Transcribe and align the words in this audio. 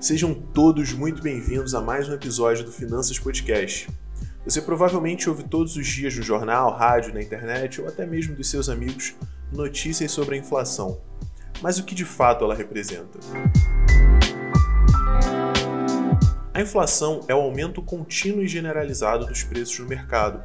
Sejam 0.00 0.34
todos 0.34 0.92
muito 0.92 1.22
bem-vindos 1.22 1.74
a 1.74 1.80
mais 1.80 2.08
um 2.08 2.14
episódio 2.14 2.64
do 2.64 2.72
Finanças 2.72 3.18
Podcast. 3.18 3.88
Você 4.44 4.60
provavelmente 4.60 5.28
ouve 5.28 5.44
todos 5.44 5.76
os 5.76 5.86
dias 5.86 6.16
no 6.16 6.22
jornal, 6.22 6.74
rádio, 6.74 7.14
na 7.14 7.22
internet 7.22 7.80
ou 7.80 7.86
até 7.86 8.06
mesmo 8.06 8.34
dos 8.34 8.50
seus 8.50 8.68
amigos 8.68 9.14
notícias 9.52 10.10
sobre 10.10 10.34
a 10.34 10.38
inflação. 10.38 11.00
Mas 11.62 11.78
o 11.78 11.84
que 11.84 11.94
de 11.94 12.04
fato 12.04 12.44
ela 12.44 12.54
representa? 12.54 13.18
A 16.60 16.62
inflação 16.62 17.20
é 17.26 17.34
o 17.34 17.40
aumento 17.40 17.80
contínuo 17.80 18.42
e 18.42 18.46
generalizado 18.46 19.24
dos 19.24 19.42
preços 19.42 19.78
no 19.78 19.88
mercado 19.88 20.44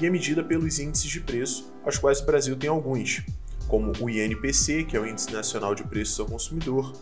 e 0.00 0.06
é 0.06 0.08
medida 0.08 0.40
pelos 0.40 0.78
índices 0.78 1.10
de 1.10 1.18
preço, 1.18 1.74
aos 1.84 1.98
quais 1.98 2.20
o 2.20 2.24
Brasil 2.24 2.56
tem 2.56 2.70
alguns, 2.70 3.24
como 3.66 3.90
o 4.00 4.08
INPC, 4.08 4.84
que 4.84 4.96
é 4.96 5.00
o 5.00 5.04
Índice 5.04 5.32
Nacional 5.32 5.74
de 5.74 5.82
Preços 5.82 6.20
ao 6.20 6.26
Consumidor, 6.26 6.92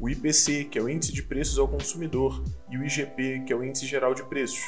o 0.00 0.10
IPC, 0.10 0.64
que 0.64 0.80
é 0.80 0.82
o 0.82 0.88
Índice 0.88 1.12
de 1.12 1.22
Preços 1.22 1.60
ao 1.60 1.68
Consumidor, 1.68 2.42
e 2.68 2.76
o 2.76 2.84
IGP, 2.84 3.44
que 3.46 3.52
é 3.52 3.56
o 3.56 3.62
Índice 3.62 3.86
Geral 3.86 4.12
de 4.12 4.24
Preços. 4.24 4.64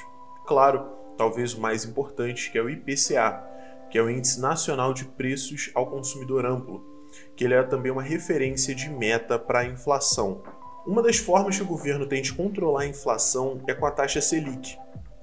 Claro, 0.46 0.86
talvez 1.18 1.52
o 1.52 1.60
mais 1.60 1.84
importante, 1.84 2.52
que 2.52 2.56
é 2.56 2.62
o 2.62 2.70
IPCA, 2.70 3.42
que 3.90 3.98
é 3.98 4.02
o 4.02 4.08
Índice 4.08 4.40
Nacional 4.40 4.94
de 4.94 5.06
Preços 5.06 5.72
ao 5.74 5.90
Consumidor 5.90 6.46
Amplo, 6.46 6.86
que 7.34 7.42
ele 7.42 7.54
é 7.54 7.62
também 7.64 7.90
uma 7.90 8.00
referência 8.00 8.76
de 8.76 8.88
meta 8.88 9.36
para 9.40 9.58
a 9.58 9.66
inflação. 9.66 10.40
Uma 10.90 11.04
das 11.04 11.18
formas 11.18 11.56
que 11.56 11.62
o 11.62 11.66
governo 11.66 12.04
tem 12.04 12.20
de 12.20 12.32
controlar 12.32 12.82
a 12.82 12.86
inflação 12.88 13.60
é 13.68 13.72
com 13.72 13.86
a 13.86 13.92
taxa 13.92 14.20
Selic. 14.20 14.76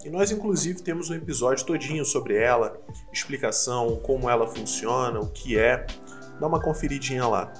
E 0.05 0.09
nós, 0.09 0.31
inclusive, 0.31 0.81
temos 0.81 1.09
um 1.09 1.13
episódio 1.13 1.65
todinho 1.65 2.05
sobre 2.05 2.37
ela, 2.37 2.79
explicação, 3.11 3.97
como 3.97 4.29
ela 4.29 4.47
funciona, 4.47 5.19
o 5.19 5.27
que 5.27 5.59
é. 5.59 5.85
Dá 6.39 6.47
uma 6.47 6.61
conferidinha 6.61 7.27
lá. 7.27 7.51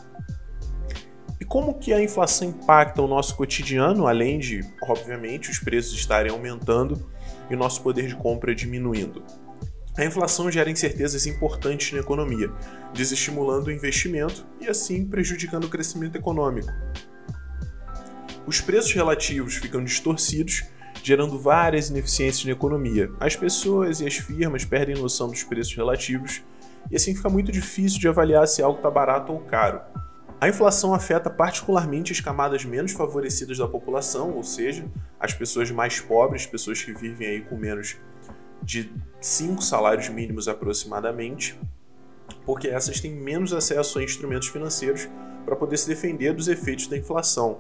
E 1.38 1.44
como 1.44 1.74
que 1.74 1.92
a 1.92 2.02
inflação 2.02 2.48
impacta 2.48 3.02
o 3.02 3.10
nosso 3.10 3.36
cotidiano, 3.36 4.08
além 4.08 4.40
de, 4.40 4.62
obviamente, 4.84 5.52
os 5.52 5.60
preços 5.60 5.92
estarem 5.92 6.32
aumentando 6.32 7.12
e 7.50 7.56
o 7.56 7.58
nosso 7.58 7.84
poder 7.84 8.08
de 8.08 8.16
compra 8.16 8.56
diminuindo? 8.56 9.22
A 9.98 10.06
inflação 10.06 10.50
gera 10.50 10.70
incertezas 10.70 11.28
importantes 11.28 11.92
na 11.92 12.00
economia, 12.00 12.50
desestimulando 12.94 13.68
o 13.68 13.74
investimento 13.74 14.48
e 14.62 14.70
assim 14.70 15.06
prejudicando 15.06 15.66
o 15.66 15.70
crescimento 15.70 16.16
econômico. 16.16 16.72
Os 18.48 18.62
preços 18.62 18.94
relativos 18.94 19.56
ficam 19.56 19.84
distorcidos, 19.84 20.64
gerando 21.04 21.38
várias 21.38 21.90
ineficiências 21.90 22.46
na 22.46 22.54
economia. 22.54 23.12
As 23.20 23.36
pessoas 23.36 24.00
e 24.00 24.08
as 24.08 24.16
firmas 24.16 24.64
perdem 24.64 24.96
noção 24.96 25.28
dos 25.28 25.44
preços 25.44 25.76
relativos 25.76 26.42
e 26.90 26.96
assim 26.96 27.14
fica 27.14 27.28
muito 27.28 27.52
difícil 27.52 28.00
de 28.00 28.08
avaliar 28.08 28.48
se 28.48 28.64
algo 28.64 28.78
está 28.78 28.90
barato 28.90 29.34
ou 29.34 29.42
caro. 29.42 29.82
A 30.40 30.48
inflação 30.48 30.94
afeta 30.94 31.30
particularmente 31.30 32.14
as 32.14 32.22
camadas 32.22 32.64
menos 32.64 32.94
favorecidas 32.94 33.58
da 33.58 33.68
população, 33.68 34.32
ou 34.32 34.44
seja, 34.44 34.86
as 35.20 35.34
pessoas 35.34 35.70
mais 35.70 36.00
pobres, 36.00 36.46
pessoas 36.46 36.82
que 36.82 36.94
vivem 36.94 37.28
aí 37.28 37.42
com 37.42 37.58
menos 37.58 37.98
de 38.64 38.90
5 39.20 39.62
salários 39.62 40.08
mínimos 40.08 40.48
aproximadamente, 40.48 41.60
porque 42.46 42.70
essas 42.70 43.02
têm 43.02 43.14
menos 43.14 43.52
acesso 43.52 44.00
a 44.00 44.04
instrumentos 44.04 44.48
financeiros 44.48 45.10
para 45.44 45.56
poder 45.56 45.76
se 45.76 45.88
defender 45.90 46.34
dos 46.34 46.48
efeitos 46.48 46.88
da 46.88 46.96
inflação. 46.96 47.60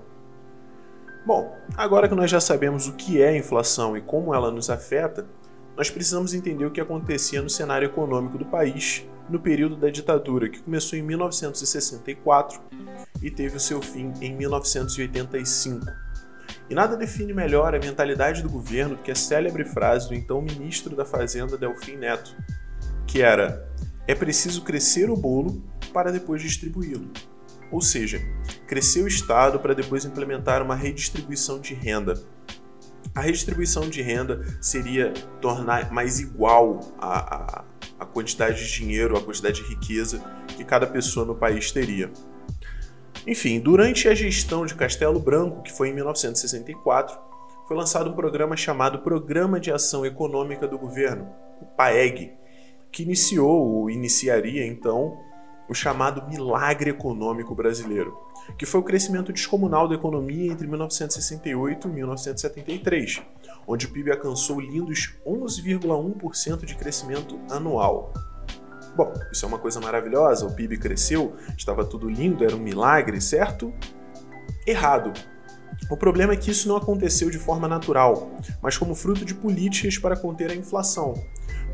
Bom, 1.27 1.53
agora 1.75 2.07
que 2.07 2.15
nós 2.15 2.31
já 2.31 2.39
sabemos 2.39 2.87
o 2.87 2.93
que 2.93 3.21
é 3.21 3.27
a 3.27 3.37
inflação 3.37 3.97
e 3.97 4.01
como 4.01 4.33
ela 4.33 4.49
nos 4.49 4.69
afeta, 4.69 5.27
nós 5.75 5.89
precisamos 5.89 6.33
entender 6.33 6.65
o 6.65 6.71
que 6.71 6.79
acontecia 6.79 7.41
no 7.41 7.49
cenário 7.49 7.85
econômico 7.85 8.37
do 8.37 8.45
país 8.45 9.05
no 9.27 9.37
período 9.37 9.75
da 9.75 9.89
ditadura, 9.89 10.47
que 10.47 10.63
começou 10.63 10.97
em 10.97 11.01
1964 11.01 12.61
e 13.21 13.29
teve 13.29 13.57
o 13.57 13.59
seu 13.59 13.81
fim 13.81 14.13
em 14.21 14.33
1985. 14.37 15.85
E 16.69 16.73
nada 16.73 16.95
define 16.95 17.33
melhor 17.33 17.75
a 17.75 17.79
mentalidade 17.79 18.41
do 18.41 18.49
governo 18.49 18.95
do 18.95 19.03
que 19.03 19.11
a 19.11 19.15
célebre 19.15 19.65
frase 19.65 20.07
do 20.07 20.15
então 20.15 20.41
ministro 20.41 20.95
da 20.95 21.03
Fazenda 21.03 21.57
Delfim 21.57 21.97
Neto, 21.97 22.33
que 23.05 23.21
era: 23.21 23.69
é 24.07 24.15
preciso 24.15 24.63
crescer 24.63 25.09
o 25.09 25.17
bolo 25.17 25.61
para 25.91 26.09
depois 26.09 26.41
distribuí-lo. 26.41 27.11
Ou 27.71 27.81
seja, 27.81 28.21
crescer 28.67 29.03
o 29.03 29.07
Estado 29.07 29.59
para 29.59 29.73
depois 29.73 30.05
implementar 30.05 30.61
uma 30.61 30.75
redistribuição 30.75 31.59
de 31.59 31.73
renda. 31.73 32.13
A 33.13 33.21
redistribuição 33.21 33.89
de 33.89 34.01
renda 34.01 34.45
seria 34.61 35.11
tornar 35.41 35.91
mais 35.91 36.19
igual 36.19 36.79
a, 36.99 37.35
a, 37.35 37.65
a 37.99 38.05
quantidade 38.05 38.65
de 38.65 38.71
dinheiro, 38.71 39.17
a 39.17 39.21
quantidade 39.21 39.61
de 39.61 39.69
riqueza 39.69 40.23
que 40.55 40.63
cada 40.63 40.87
pessoa 40.87 41.25
no 41.25 41.35
país 41.35 41.71
teria. 41.71 42.11
Enfim, 43.25 43.59
durante 43.59 44.07
a 44.07 44.15
gestão 44.15 44.65
de 44.65 44.75
Castelo 44.75 45.19
Branco, 45.19 45.61
que 45.61 45.73
foi 45.73 45.89
em 45.89 45.93
1964, 45.93 47.19
foi 47.67 47.75
lançado 47.75 48.09
um 48.09 48.13
programa 48.13 48.55
chamado 48.55 48.99
Programa 48.99 49.59
de 49.59 49.71
Ação 49.71 50.05
Econômica 50.05 50.65
do 50.65 50.77
Governo, 50.77 51.29
o 51.61 51.65
PAEG, 51.65 52.31
que 52.91 53.03
iniciou 53.03 53.49
ou 53.49 53.89
iniciaria 53.89 54.65
então 54.65 55.19
o 55.69 55.73
chamado 55.73 56.27
milagre 56.29 56.89
econômico 56.89 57.53
brasileiro, 57.53 58.17
que 58.57 58.65
foi 58.65 58.79
o 58.79 58.83
crescimento 58.83 59.33
descomunal 59.33 59.87
da 59.87 59.95
economia 59.95 60.51
entre 60.51 60.67
1968 60.67 61.87
e 61.87 61.91
1973, 61.91 63.21
onde 63.67 63.85
o 63.85 63.89
PIB 63.91 64.11
alcançou 64.11 64.59
lindos 64.59 65.15
11,1% 65.25 66.65
de 66.65 66.75
crescimento 66.75 67.39
anual. 67.49 68.13
Bom, 68.95 69.13
isso 69.31 69.45
é 69.45 69.47
uma 69.47 69.59
coisa 69.59 69.79
maravilhosa, 69.79 70.47
o 70.47 70.55
PIB 70.55 70.77
cresceu, 70.77 71.35
estava 71.55 71.85
tudo 71.85 72.09
lindo, 72.09 72.43
era 72.43 72.55
um 72.55 72.59
milagre, 72.59 73.21
certo? 73.21 73.71
Errado. 74.65 75.13
O 75.89 75.95
problema 75.95 76.33
é 76.33 76.37
que 76.37 76.49
isso 76.49 76.67
não 76.67 76.75
aconteceu 76.75 77.29
de 77.29 77.37
forma 77.37 77.67
natural, 77.67 78.31
mas 78.61 78.77
como 78.77 78.95
fruto 78.95 79.23
de 79.23 79.35
políticas 79.35 79.97
para 79.97 80.17
conter 80.17 80.49
a 80.49 80.55
inflação, 80.55 81.13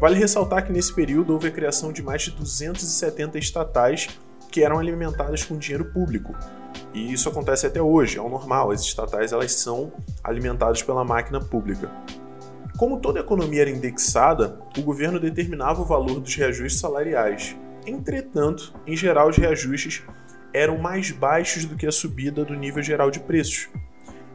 Vale 0.04 0.20
ressaltar 0.20 0.66
que 0.66 0.72
nesse 0.74 0.94
período 0.94 1.32
houve 1.32 1.48
a 1.48 1.52
criação 1.52 1.94
de 1.94 2.04
mais 2.04 2.24
de 2.24 2.32
270 2.32 3.38
estatais 3.38 4.10
que 4.52 4.62
eram 4.62 4.78
alimentadas 4.78 5.46
com 5.46 5.58
dinheiro 5.58 5.94
público. 5.94 6.36
E 6.94 7.14
isso 7.14 7.30
acontece 7.30 7.66
até 7.66 7.82
hoje, 7.82 8.18
é 8.18 8.22
o 8.22 8.28
normal, 8.28 8.72
as 8.72 8.82
estatais 8.82 9.32
elas 9.32 9.54
são 9.54 9.94
alimentadas 10.22 10.84
pela 10.84 11.06
máquina 11.06 11.40
pública. 11.40 11.90
Como 12.78 13.00
toda 13.00 13.22
economia 13.22 13.62
era 13.62 13.70
indexada, 13.70 14.60
o 14.78 14.82
governo 14.82 15.22
determinava 15.22 15.82
o 15.82 15.86
valor 15.86 16.20
dos 16.20 16.36
reajustes 16.36 16.82
salariais. 16.82 17.56
Entretanto, 17.88 18.74
em 18.86 18.98
geral, 18.98 19.30
os 19.30 19.38
reajustes 19.38 20.04
eram 20.54 20.78
mais 20.78 21.12
baixos 21.12 21.64
do 21.64 21.78
que 21.78 21.88
a 21.88 21.94
subida 21.94 22.44
do 22.44 22.56
nível 22.56 22.84
geral 22.84 23.10
de 23.10 23.22
preços. 23.22 23.70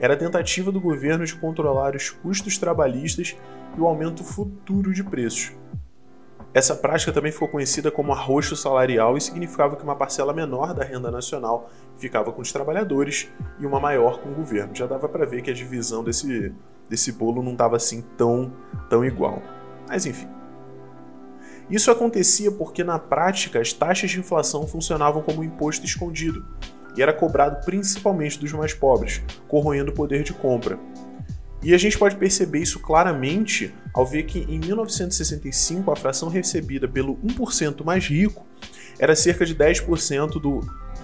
Era 0.00 0.14
a 0.14 0.16
tentativa 0.16 0.72
do 0.72 0.80
governo 0.80 1.26
de 1.26 1.34
controlar 1.34 1.94
os 1.94 2.08
custos 2.08 2.56
trabalhistas 2.56 3.36
e 3.78 3.80
o 3.80 3.86
aumento 3.86 4.24
futuro 4.24 4.92
de 4.92 5.04
preços. 5.04 5.52
Essa 6.52 6.74
prática 6.74 7.12
também 7.12 7.30
ficou 7.30 7.46
conhecida 7.46 7.90
como 7.90 8.12
arroxo 8.12 8.56
salarial 8.56 9.16
e 9.16 9.20
significava 9.20 9.76
que 9.76 9.84
uma 9.84 9.94
parcela 9.94 10.32
menor 10.32 10.74
da 10.74 10.82
renda 10.82 11.10
nacional 11.10 11.70
ficava 11.96 12.32
com 12.32 12.42
os 12.42 12.50
trabalhadores 12.50 13.30
e 13.60 13.66
uma 13.66 13.78
maior 13.78 14.20
com 14.20 14.30
o 14.30 14.34
governo. 14.34 14.74
Já 14.74 14.86
dava 14.86 15.08
para 15.08 15.24
ver 15.24 15.42
que 15.42 15.50
a 15.50 15.54
divisão 15.54 16.02
desse, 16.02 16.52
desse 16.88 17.12
bolo 17.12 17.42
não 17.42 17.52
estava 17.52 17.76
assim 17.76 18.02
tão, 18.16 18.52
tão 18.90 19.04
igual. 19.04 19.40
Mas 19.86 20.06
enfim. 20.06 20.28
Isso 21.70 21.90
acontecia 21.90 22.50
porque, 22.50 22.82
na 22.82 22.98
prática, 22.98 23.60
as 23.60 23.72
taxas 23.72 24.10
de 24.10 24.18
inflação 24.18 24.66
funcionavam 24.66 25.22
como 25.22 25.40
um 25.40 25.44
imposto 25.44 25.84
escondido 25.84 26.44
e 26.96 27.02
era 27.02 27.12
cobrado 27.12 27.64
principalmente 27.64 28.40
dos 28.40 28.52
mais 28.52 28.72
pobres, 28.72 29.22
corroendo 29.46 29.90
o 29.92 29.94
poder 29.94 30.24
de 30.24 30.32
compra. 30.32 30.78
E 31.62 31.74
a 31.74 31.78
gente 31.78 31.98
pode 31.98 32.16
perceber 32.16 32.60
isso 32.60 32.78
claramente 32.78 33.74
ao 33.92 34.06
ver 34.06 34.24
que 34.24 34.40
em 34.48 34.58
1965 34.58 35.90
a 35.90 35.96
fração 35.96 36.28
recebida 36.28 36.86
pelo 36.86 37.16
1% 37.16 37.84
mais 37.84 38.06
rico 38.06 38.46
era 38.98 39.16
cerca 39.16 39.44
de 39.44 39.54
10% 39.54 40.40
do 40.40 40.60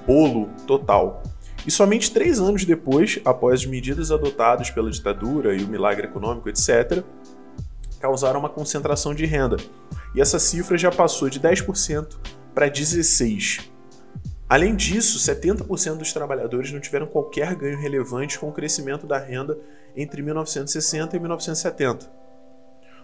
bolo 0.06 0.48
total. 0.66 1.22
E 1.66 1.70
somente 1.70 2.12
três 2.12 2.38
anos 2.38 2.64
depois, 2.64 3.18
após 3.24 3.60
as 3.60 3.66
medidas 3.66 4.10
adotadas 4.10 4.70
pela 4.70 4.90
ditadura 4.90 5.54
e 5.54 5.64
o 5.64 5.68
milagre 5.68 6.06
econômico, 6.06 6.48
etc., 6.48 7.02
causaram 7.98 8.38
uma 8.38 8.50
concentração 8.50 9.14
de 9.14 9.24
renda. 9.24 9.56
E 10.14 10.20
essa 10.20 10.38
cifra 10.38 10.76
já 10.76 10.90
passou 10.90 11.30
de 11.30 11.40
10% 11.40 12.16
para 12.54 12.70
16%. 12.70 13.72
Além 14.46 14.76
disso, 14.76 15.18
70% 15.18 15.96
dos 15.96 16.12
trabalhadores 16.12 16.70
não 16.70 16.78
tiveram 16.78 17.06
qualquer 17.06 17.54
ganho 17.54 17.78
relevante 17.78 18.38
com 18.38 18.50
o 18.50 18.52
crescimento 18.52 19.06
da 19.06 19.18
renda 19.18 19.58
entre 19.96 20.22
1960 20.22 21.16
e 21.16 21.20
1970. 21.20 22.10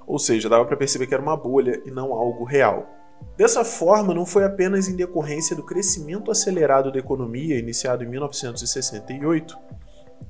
Ou 0.07 0.19
seja, 0.19 0.49
dava 0.49 0.65
para 0.65 0.77
perceber 0.77 1.07
que 1.07 1.15
era 1.15 1.23
uma 1.23 1.37
bolha 1.37 1.81
e 1.85 1.91
não 1.91 2.13
algo 2.13 2.45
real. 2.45 2.89
Dessa 3.37 3.65
forma, 3.65 4.15
não 4.15 4.27
foi 4.27 4.45
apenas 4.45 4.89
em 4.89 4.97
decorrência 4.97 5.55
do 5.55 5.63
crescimento 5.63 6.31
acelerado 6.31 6.91
da 6.91 6.99
economia, 6.99 7.59
iniciado 7.59 8.03
em 8.03 8.09
1968, 8.09 9.57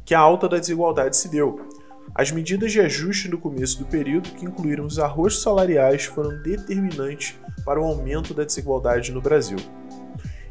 que 0.04 0.14
a 0.14 0.20
alta 0.20 0.48
da 0.48 0.58
desigualdade 0.58 1.16
se 1.16 1.28
deu, 1.28 1.68
As 2.12 2.32
medidas 2.32 2.72
de 2.72 2.80
ajuste 2.80 3.28
no 3.28 3.38
começo 3.38 3.78
do 3.78 3.84
período, 3.84 4.30
que 4.30 4.44
incluíram 4.44 4.84
os 4.84 4.98
arrojos 4.98 5.42
salariais, 5.42 6.04
foram 6.06 6.42
determinantes 6.42 7.38
para 7.64 7.80
o 7.80 7.84
aumento 7.84 8.34
da 8.34 8.42
desigualdade 8.42 9.12
no 9.12 9.20
Brasil. 9.20 9.58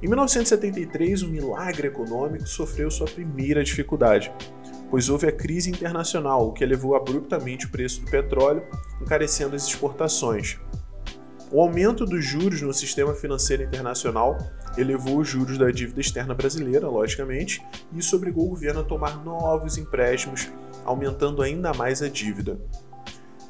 Em 0.02 0.08
1973, 0.08 1.24
o 1.24 1.28
milagre 1.28 1.90
econômico 1.90 2.48
sofreu 2.48 2.90
sua 2.90 3.08
primeira 3.08 3.62
dificuldade, 3.62 4.32
pois 4.90 5.10
houve 5.10 5.28
a 5.28 5.32
crise 5.32 5.70
internacional, 5.70 6.48
o 6.48 6.54
que 6.54 6.64
elevou 6.64 6.96
abruptamente 6.96 7.66
o 7.66 7.70
preço 7.70 8.02
do 8.02 8.10
petróleo, 8.10 8.64
encarecendo 9.02 9.56
as 9.56 9.68
exportações. 9.68 10.60
O 11.52 11.62
aumento 11.62 12.06
dos 12.06 12.24
juros 12.24 12.62
no 12.62 12.74
sistema 12.74 13.14
financeiro 13.14 13.64
internacional 13.64 14.38
elevou 14.78 15.18
os 15.18 15.28
juros 15.28 15.58
da 15.58 15.72
dívida 15.72 16.00
externa 16.00 16.34
brasileira, 16.36 16.88
logicamente, 16.88 17.66
e 17.92 18.00
isso 18.00 18.16
obrigou 18.16 18.46
o 18.46 18.50
governo 18.50 18.82
a 18.82 18.84
tomar 18.84 19.24
novos 19.24 19.78
empréstimos, 19.78 20.48
aumentando 20.86 21.42
ainda 21.42 21.74
mais 21.74 22.04
a 22.04 22.08
dívida. 22.08 22.60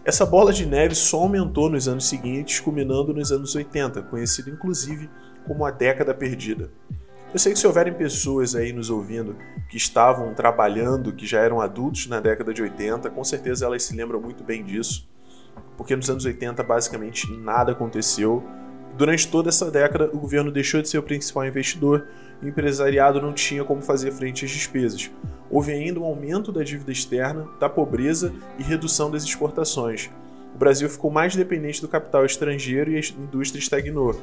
Essa 0.06 0.26
bola 0.26 0.54
de 0.54 0.66
neve 0.66 0.96
só 0.96 1.20
aumentou 1.20 1.70
nos 1.70 1.88
anos 1.88 2.08
seguintes, 2.08 2.60
culminando 2.60 3.14
nos 3.14 3.32
anos 3.32 3.54
80, 3.54 4.02
conhecido 4.04 4.50
inclusive 4.50 5.10
como 5.46 5.66
a 5.66 5.72
década 5.72 6.14
perdida. 6.14 6.72
Eu 7.32 7.38
sei 7.38 7.54
que 7.54 7.60
se 7.60 7.68
houverem 7.68 7.94
pessoas 7.94 8.56
aí 8.56 8.74
nos 8.74 8.90
ouvindo 8.90 9.36
que 9.70 9.78
estavam 9.78 10.34
trabalhando, 10.34 11.14
que 11.14 11.28
já 11.28 11.40
eram 11.40 11.62
adultos 11.62 12.08
na 12.08 12.20
década 12.20 12.52
de 12.52 12.64
80, 12.64 13.08
com 13.12 13.24
certeza 13.24 13.68
elas 13.68 13.84
se 13.84 13.96
lembram 13.96 14.20
muito 14.20 14.44
bem 14.44 14.64
disso, 14.64 15.08
porque 15.78 15.96
nos 15.96 16.10
anos 16.10 16.26
80 16.26 16.64
basicamente 16.64 17.32
nada 17.32 17.74
aconteceu. 17.74 18.44
Durante 18.98 19.28
toda 19.28 19.50
essa 19.50 19.70
década, 19.70 20.10
o 20.12 20.18
governo 20.18 20.52
deixou 20.52 20.82
de 20.82 20.90
ser 20.90 20.98
o 20.98 21.04
principal 21.04 21.46
investidor 21.46 22.08
e 22.42 22.48
o 22.48 22.50
empresariado 22.50 23.22
não 23.22 23.32
tinha 23.32 23.64
como 23.64 23.80
fazer 23.80 24.12
frente 24.12 24.44
às 24.44 24.50
despesas. 24.50 25.12
Houve 25.52 25.72
ainda 25.72 26.00
um 26.00 26.06
aumento 26.06 26.52
da 26.52 26.64
dívida 26.64 26.92
externa, 26.92 27.48
da 27.60 27.70
pobreza 27.70 28.34
e 28.58 28.64
redução 28.64 29.12
das 29.12 29.24
exportações. 29.24 30.10
O 30.56 30.58
Brasil 30.58 30.90
ficou 30.90 31.12
mais 31.12 31.36
dependente 31.36 31.80
do 31.80 31.88
capital 31.88 32.26
estrangeiro 32.26 32.92
e 32.92 32.98
a 32.98 33.00
indústria 33.00 33.60
estagnou. 33.60 34.20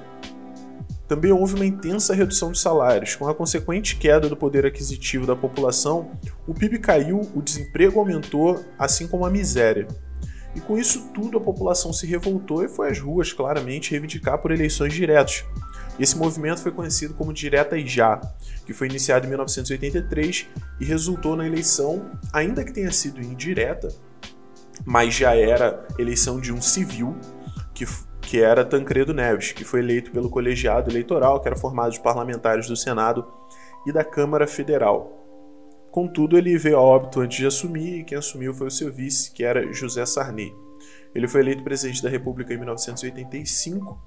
Também 1.08 1.31
houve 1.32 1.55
uma 1.55 1.67
intensa 1.67 2.14
redução 2.14 2.50
de 2.50 2.58
salários. 2.58 3.14
Com 3.14 3.29
a 3.29 3.35
consequente 3.35 3.97
queda 3.97 4.29
do 4.29 4.37
poder 4.37 4.67
aquisitivo 4.67 5.26
da 5.26 5.37
população, 5.37 6.11
o 6.47 6.55
PIB 6.55 6.79
caiu, 6.81 7.20
o 7.35 7.41
desemprego 7.41 8.00
aumentou, 8.00 8.64
assim 8.79 9.06
como 9.06 9.25
a 9.25 9.31
miséria. 9.31 9.87
E 10.55 10.61
com 10.61 10.79
isso 10.79 11.11
tudo, 11.12 11.37
a 11.37 11.41
população 11.41 11.93
se 11.93 12.06
revoltou 12.06 12.64
e 12.64 12.69
foi 12.69 12.91
às 12.91 12.99
ruas, 12.99 13.32
claramente, 13.32 13.91
reivindicar 13.91 14.38
por 14.38 14.50
eleições 14.50 14.94
diretas. 14.94 15.44
Esse 16.00 16.17
movimento 16.17 16.62
foi 16.62 16.73
conhecido 16.73 17.14
como 17.14 17.32
Direta 17.32 17.79
Já, 17.87 18.20
que 18.64 18.73
foi 18.73 18.88
iniciado 18.88 19.26
em 19.26 19.29
1983 19.29 20.47
e 20.81 20.85
resultou 20.85 21.37
na 21.37 21.47
eleição, 21.47 22.11
ainda 22.32 22.64
que 22.64 22.73
tenha 22.73 22.91
sido 22.91 23.20
indireta, 23.20 23.88
mas 24.85 25.14
já 25.14 25.35
era 25.35 25.87
eleição 25.99 26.41
de 26.41 26.53
um 26.53 26.61
civil, 26.61 27.14
que 27.75 27.87
que 28.26 28.43
era 28.43 28.64
Tancredo 28.64 29.14
Neves, 29.14 29.52
que 29.52 29.64
foi 29.64 29.78
eleito 29.78 30.11
pelo 30.11 30.28
colegiado 30.28 30.90
eleitoral, 30.90 31.40
que 31.40 31.46
era 31.46 31.56
formado 31.56 31.93
de 31.93 32.00
parlamentares 32.00 32.67
do 32.67 32.76
Senado 32.76 33.25
e 33.87 33.93
da 33.93 34.02
Câmara 34.02 34.49
Federal. 34.49 35.12
Contudo, 35.93 36.37
ele 36.37 36.58
veio 36.58 36.76
a 36.76 36.81
óbito 36.81 37.20
antes 37.20 37.38
de 37.38 37.46
assumir, 37.46 38.00
e 38.00 38.05
quem 38.05 38.19
assumiu 38.19 38.52
foi 38.52 38.67
o 38.67 38.70
seu 38.70 38.93
vice, 38.93 39.32
que 39.32 39.44
era 39.44 39.73
José 39.73 40.05
Sarney. 40.05 40.52
Ele 41.14 41.28
foi 41.28 41.40
eleito 41.40 41.62
presidente 41.62 42.02
da 42.02 42.11
República 42.11 42.52
em 42.52 42.58
1985 42.58 43.99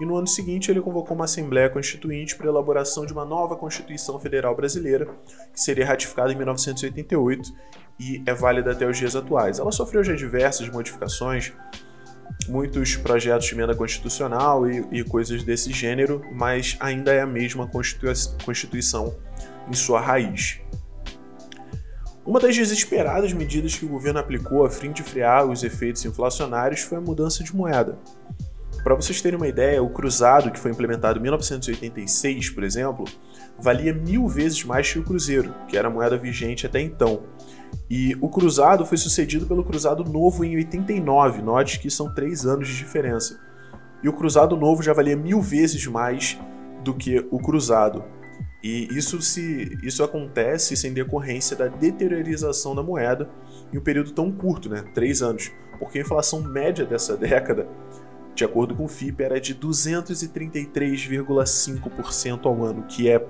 e 0.00 0.06
no 0.06 0.16
ano 0.16 0.26
seguinte 0.26 0.68
ele 0.68 0.80
convocou 0.80 1.14
uma 1.14 1.26
Assembleia 1.26 1.70
Constituinte 1.70 2.34
para 2.34 2.46
a 2.46 2.50
elaboração 2.50 3.06
de 3.06 3.12
uma 3.12 3.24
nova 3.24 3.54
Constituição 3.54 4.18
Federal 4.18 4.56
Brasileira, 4.56 5.06
que 5.52 5.60
seria 5.60 5.86
ratificada 5.86 6.32
em 6.32 6.34
1988 6.34 7.52
e 8.00 8.20
é 8.26 8.34
válida 8.34 8.72
até 8.72 8.84
os 8.84 8.98
dias 8.98 9.14
atuais. 9.14 9.60
Ela 9.60 9.70
sofreu 9.70 10.02
já 10.02 10.14
diversas 10.14 10.68
modificações, 10.68 11.52
muitos 12.48 12.96
projetos 12.96 13.46
de 13.46 13.54
emenda 13.54 13.74
constitucional 13.74 14.68
e, 14.68 14.84
e, 14.92 15.04
coisas 15.04 15.42
desse 15.42 15.72
gênero, 15.72 16.22
mas 16.32 16.76
ainda 16.80 17.12
é 17.12 17.20
a 17.20 17.26
mesma 17.26 17.68
Constituição 18.44 19.14
em 19.68 19.74
sua 19.74 20.00
raiz. 20.00 20.60
Uma 22.24 22.40
das 22.40 22.56
desesperadas 22.56 23.32
medidas 23.32 23.76
que 23.76 23.84
o 23.84 23.88
governo 23.88 24.18
aplicou 24.18 24.64
a 24.64 24.70
fim 24.70 24.90
de 24.90 25.02
frear 25.02 25.46
os 25.46 25.62
efeitos 25.62 26.04
inflacionários 26.04 26.80
foi 26.80 26.98
a 26.98 27.00
mudança 27.00 27.44
de 27.44 27.54
moeda. 27.54 27.98
Para 28.82 28.94
vocês 28.94 29.20
terem 29.20 29.36
uma 29.36 29.48
ideia, 29.48 29.82
o 29.82 29.90
cruzado, 29.90 30.50
que 30.50 30.58
foi 30.58 30.70
implementado 30.70 31.18
em 31.18 31.22
1986, 31.22 32.50
por 32.50 32.62
exemplo, 32.62 33.04
valia 33.58 33.92
mil 33.92 34.28
vezes 34.28 34.62
mais 34.64 34.92
que 34.92 34.98
o 34.98 35.02
cruzeiro, 35.02 35.54
que 35.68 35.76
era 35.76 35.88
a 35.88 35.90
moeda 35.90 36.16
vigente 36.16 36.66
até 36.66 36.80
então. 36.80 37.22
E 37.88 38.16
o 38.20 38.28
cruzado 38.28 38.84
foi 38.84 38.98
sucedido 38.98 39.46
pelo 39.46 39.64
cruzado 39.64 40.04
novo 40.04 40.44
em 40.44 40.56
89, 40.56 41.42
note 41.42 41.78
que 41.78 41.88
são 41.88 42.12
três 42.12 42.44
anos 42.44 42.66
de 42.68 42.76
diferença. 42.76 43.38
E 44.02 44.08
o 44.08 44.12
cruzado 44.12 44.56
novo 44.56 44.82
já 44.82 44.92
valia 44.92 45.16
mil 45.16 45.40
vezes 45.40 45.86
mais 45.86 46.36
do 46.82 46.92
que 46.94 47.24
o 47.30 47.38
cruzado. 47.38 48.02
E 48.62 48.88
isso, 48.96 49.20
se, 49.22 49.78
isso 49.82 50.02
acontece 50.02 50.74
sem 50.76 50.92
decorrência 50.92 51.56
da 51.56 51.68
deteriorização 51.68 52.74
da 52.74 52.82
moeda 52.82 53.30
em 53.72 53.78
um 53.78 53.80
período 53.80 54.10
tão 54.12 54.30
curto, 54.32 54.68
né? 54.68 54.84
três 54.92 55.22
anos. 55.22 55.52
Porque 55.78 55.98
a 55.98 56.02
inflação 56.02 56.42
média 56.42 56.84
dessa 56.84 57.14
década, 57.16 57.68
de 58.34 58.44
acordo 58.44 58.74
com 58.74 58.84
o 58.84 58.88
FIPE, 58.88 59.22
era 59.22 59.40
de 59.40 59.54
233,5% 59.54 62.46
ao 62.46 62.64
ano, 62.64 62.82
que 62.88 63.08
é 63.08 63.24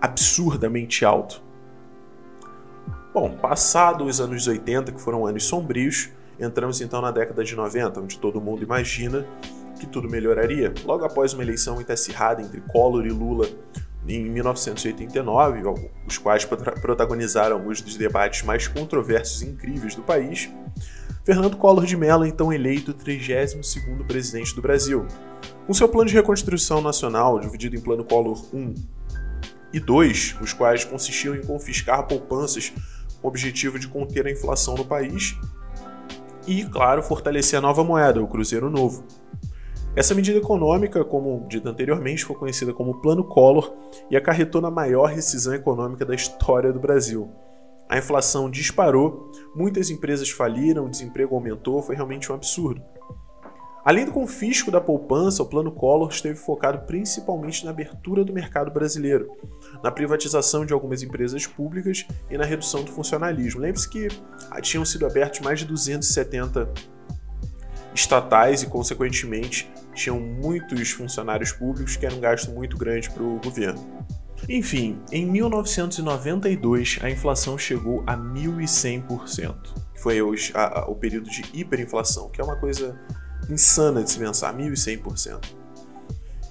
absurdamente 0.00 1.04
alto. 1.04 1.49
Bom, 3.12 3.30
passados 3.30 4.06
os 4.06 4.20
anos 4.20 4.46
80, 4.46 4.92
que 4.92 5.00
foram 5.00 5.26
anos 5.26 5.44
sombrios, 5.44 6.10
entramos 6.38 6.80
então 6.80 7.02
na 7.02 7.10
década 7.10 7.42
de 7.42 7.56
90, 7.56 8.00
onde 8.00 8.18
todo 8.18 8.40
mundo 8.40 8.62
imagina 8.62 9.26
que 9.80 9.86
tudo 9.86 10.08
melhoraria. 10.08 10.72
Logo 10.84 11.04
após 11.04 11.34
uma 11.34 11.42
eleição 11.42 11.74
muito 11.74 11.90
acirrada 11.92 12.40
entre 12.40 12.60
Collor 12.60 13.04
e 13.04 13.10
Lula 13.10 13.48
em 14.06 14.24
1989, 14.30 15.62
os 16.06 16.18
quais 16.18 16.44
protagonizaram 16.44 17.56
alguns 17.56 17.80
dos 17.80 17.96
debates 17.96 18.42
mais 18.44 18.68
controversos 18.68 19.42
e 19.42 19.46
incríveis 19.46 19.96
do 19.96 20.02
país, 20.02 20.48
Fernando 21.24 21.56
Collor 21.56 21.86
de 21.86 21.96
Mello, 21.96 22.24
então 22.24 22.52
eleito 22.52 22.94
32º 22.94 24.06
presidente 24.06 24.54
do 24.54 24.62
Brasil. 24.62 25.06
Com 25.66 25.74
seu 25.74 25.88
plano 25.88 26.08
de 26.08 26.14
reconstrução 26.14 26.80
nacional, 26.80 27.40
dividido 27.40 27.76
em 27.76 27.80
Plano 27.80 28.04
Collor 28.04 28.44
1 28.54 28.74
e 29.72 29.78
2, 29.78 30.36
os 30.40 30.52
quais 30.52 30.84
consistiam 30.84 31.34
em 31.34 31.42
confiscar 31.42 32.06
poupanças 32.06 32.72
o 33.22 33.28
objetivo 33.28 33.78
de 33.78 33.88
conter 33.88 34.26
a 34.26 34.30
inflação 34.30 34.74
no 34.74 34.84
país 34.84 35.36
e, 36.46 36.64
claro, 36.64 37.02
fortalecer 37.02 37.58
a 37.58 37.62
nova 37.62 37.84
moeda, 37.84 38.22
o 38.22 38.26
Cruzeiro 38.26 38.70
Novo. 38.70 39.04
Essa 39.94 40.14
medida 40.14 40.38
econômica, 40.38 41.04
como 41.04 41.46
dito 41.48 41.68
anteriormente, 41.68 42.24
foi 42.24 42.36
conhecida 42.36 42.72
como 42.72 43.00
Plano 43.00 43.24
Collor 43.24 43.74
e 44.10 44.16
acarretou 44.16 44.60
na 44.60 44.70
maior 44.70 45.06
rescisão 45.06 45.52
econômica 45.52 46.04
da 46.04 46.14
história 46.14 46.72
do 46.72 46.78
Brasil. 46.78 47.30
A 47.88 47.98
inflação 47.98 48.48
disparou, 48.48 49.32
muitas 49.54 49.90
empresas 49.90 50.30
faliram, 50.30 50.86
o 50.86 50.88
desemprego 50.88 51.34
aumentou, 51.34 51.82
foi 51.82 51.96
realmente 51.96 52.30
um 52.30 52.34
absurdo. 52.36 52.80
Além 53.84 54.04
do 54.04 54.12
confisco 54.12 54.70
da 54.70 54.80
poupança, 54.80 55.42
o 55.42 55.46
Plano 55.46 55.72
Collor 55.72 56.10
esteve 56.10 56.38
focado 56.38 56.80
principalmente 56.86 57.64
na 57.64 57.70
abertura 57.70 58.24
do 58.24 58.32
mercado 58.32 58.70
brasileiro, 58.70 59.36
na 59.82 59.90
privatização 59.90 60.66
de 60.66 60.72
algumas 60.72 61.02
empresas 61.02 61.46
públicas 61.46 62.06
e 62.30 62.36
na 62.36 62.44
redução 62.44 62.84
do 62.84 62.92
funcionalismo. 62.92 63.60
Lembre-se 63.60 63.88
que 63.88 64.08
tinham 64.60 64.84
sido 64.84 65.06
abertos 65.06 65.40
mais 65.40 65.60
de 65.60 65.64
270 65.64 66.68
estatais 67.94 68.62
e, 68.62 68.66
consequentemente, 68.66 69.70
tinham 69.94 70.20
muitos 70.20 70.90
funcionários 70.90 71.52
públicos, 71.52 71.96
que 71.96 72.04
era 72.04 72.14
um 72.14 72.20
gasto 72.20 72.50
muito 72.50 72.76
grande 72.76 73.10
para 73.10 73.22
o 73.22 73.40
governo. 73.40 74.06
Enfim, 74.48 74.98
em 75.12 75.26
1992 75.26 76.98
a 77.02 77.10
inflação 77.10 77.58
chegou 77.58 78.02
a 78.06 78.16
1.100%, 78.16 79.54
que 79.94 80.00
foi 80.00 80.22
hoje 80.22 80.50
a, 80.54 80.80
a, 80.80 80.84
o 80.86 80.94
período 80.94 81.28
de 81.28 81.42
hiperinflação, 81.52 82.30
que 82.30 82.40
é 82.40 82.44
uma 82.44 82.56
coisa 82.56 82.98
insana 83.52 84.02
de 84.02 84.10
se 84.10 84.18
pensar, 84.18 84.54
1.100%. 84.54 85.60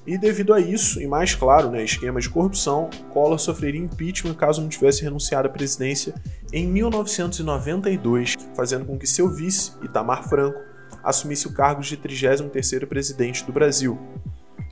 E 0.07 0.17
devido 0.17 0.53
a 0.53 0.59
isso, 0.59 0.99
e 1.01 1.05
mais 1.05 1.35
claro, 1.35 1.69
né, 1.69 1.83
esquema 1.83 2.19
de 2.19 2.29
corrupção, 2.29 2.89
Collor 3.11 3.37
sofreria 3.37 3.79
impeachment 3.79 4.33
caso 4.33 4.61
não 4.61 4.69
tivesse 4.69 5.03
renunciado 5.03 5.47
à 5.47 5.51
presidência 5.51 6.15
em 6.51 6.65
1992, 6.65 8.35
fazendo 8.55 8.85
com 8.85 8.97
que 8.97 9.05
seu 9.05 9.29
vice, 9.29 9.73
Itamar 9.83 10.27
Franco, 10.27 10.59
assumisse 11.03 11.47
o 11.47 11.53
cargo 11.53 11.81
de 11.81 11.95
33º 11.95 12.87
presidente 12.87 13.45
do 13.45 13.53
Brasil. 13.53 13.99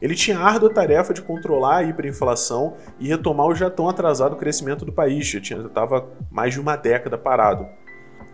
Ele 0.01 0.15
tinha 0.15 0.39
a 0.39 0.43
árdua 0.43 0.73
tarefa 0.73 1.13
de 1.13 1.21
controlar 1.21 1.77
a 1.77 1.83
hiperinflação 1.83 2.75
e 2.99 3.07
retomar 3.07 3.47
o 3.47 3.55
já 3.55 3.69
tão 3.69 3.89
atrasado 3.89 4.35
crescimento 4.35 4.85
do 4.85 4.91
país, 4.91 5.27
já 5.27 5.39
estava 5.39 6.07
mais 6.31 6.53
de 6.53 6.59
uma 6.59 6.75
década 6.75 7.17
parado. 7.17 7.67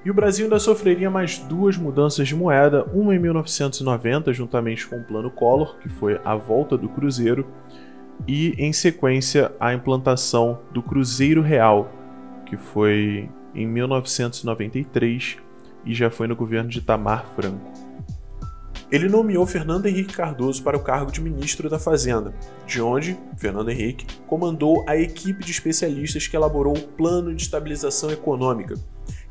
E 0.06 0.12
o 0.12 0.14
Brasil 0.14 0.46
ainda 0.46 0.60
sofreria 0.60 1.10
mais 1.10 1.38
duas 1.40 1.78
mudanças 1.78 2.28
de 2.28 2.36
moeda, 2.36 2.86
uma 2.94 3.16
em 3.16 3.20
1990, 3.20 4.34
juntamente 4.34 4.86
com 4.86 4.98
o 4.98 5.04
Plano 5.04 5.32
Collor, 5.32 5.78
que 5.80 5.88
foi 5.88 6.20
a 6.26 6.36
volta 6.36 6.78
do 6.78 6.90
Cruzeiro, 6.90 7.48
e 8.28 8.54
em 8.58 8.74
sequência 8.74 9.52
a 9.60 9.74
implantação 9.74 10.60
do 10.74 10.84
Cruzeiro 10.84 11.42
Real, 11.42 11.90
que 12.46 12.58
foi 12.58 13.30
em 13.56 13.66
1993, 13.66 15.38
e 15.86 15.94
já 15.94 16.10
foi 16.10 16.28
no 16.28 16.36
governo 16.36 16.70
de 16.70 16.82
Tamar 16.82 17.26
Franco. 17.36 17.72
Ele 18.92 19.10
nomeou 19.10 19.46
Fernando 19.48 19.88
Henrique 19.88 20.14
Cardoso 20.14 20.62
para 20.62 20.78
o 20.78 20.84
cargo 20.84 21.12
de 21.12 21.20
ministro 21.20 21.70
da 21.70 21.80
Fazenda, 21.80 22.34
de 22.68 22.82
onde 22.82 23.18
Fernando 23.38 23.70
Henrique 23.70 24.06
comandou 24.28 24.84
a 24.88 24.96
equipe 24.96 25.44
de 25.44 25.52
especialistas 25.52 26.28
que 26.28 26.36
elaborou 26.36 26.78
o 26.78 26.88
Plano 26.90 27.34
de 27.34 27.42
Estabilização 27.42 28.12
Econômica, 28.12 28.76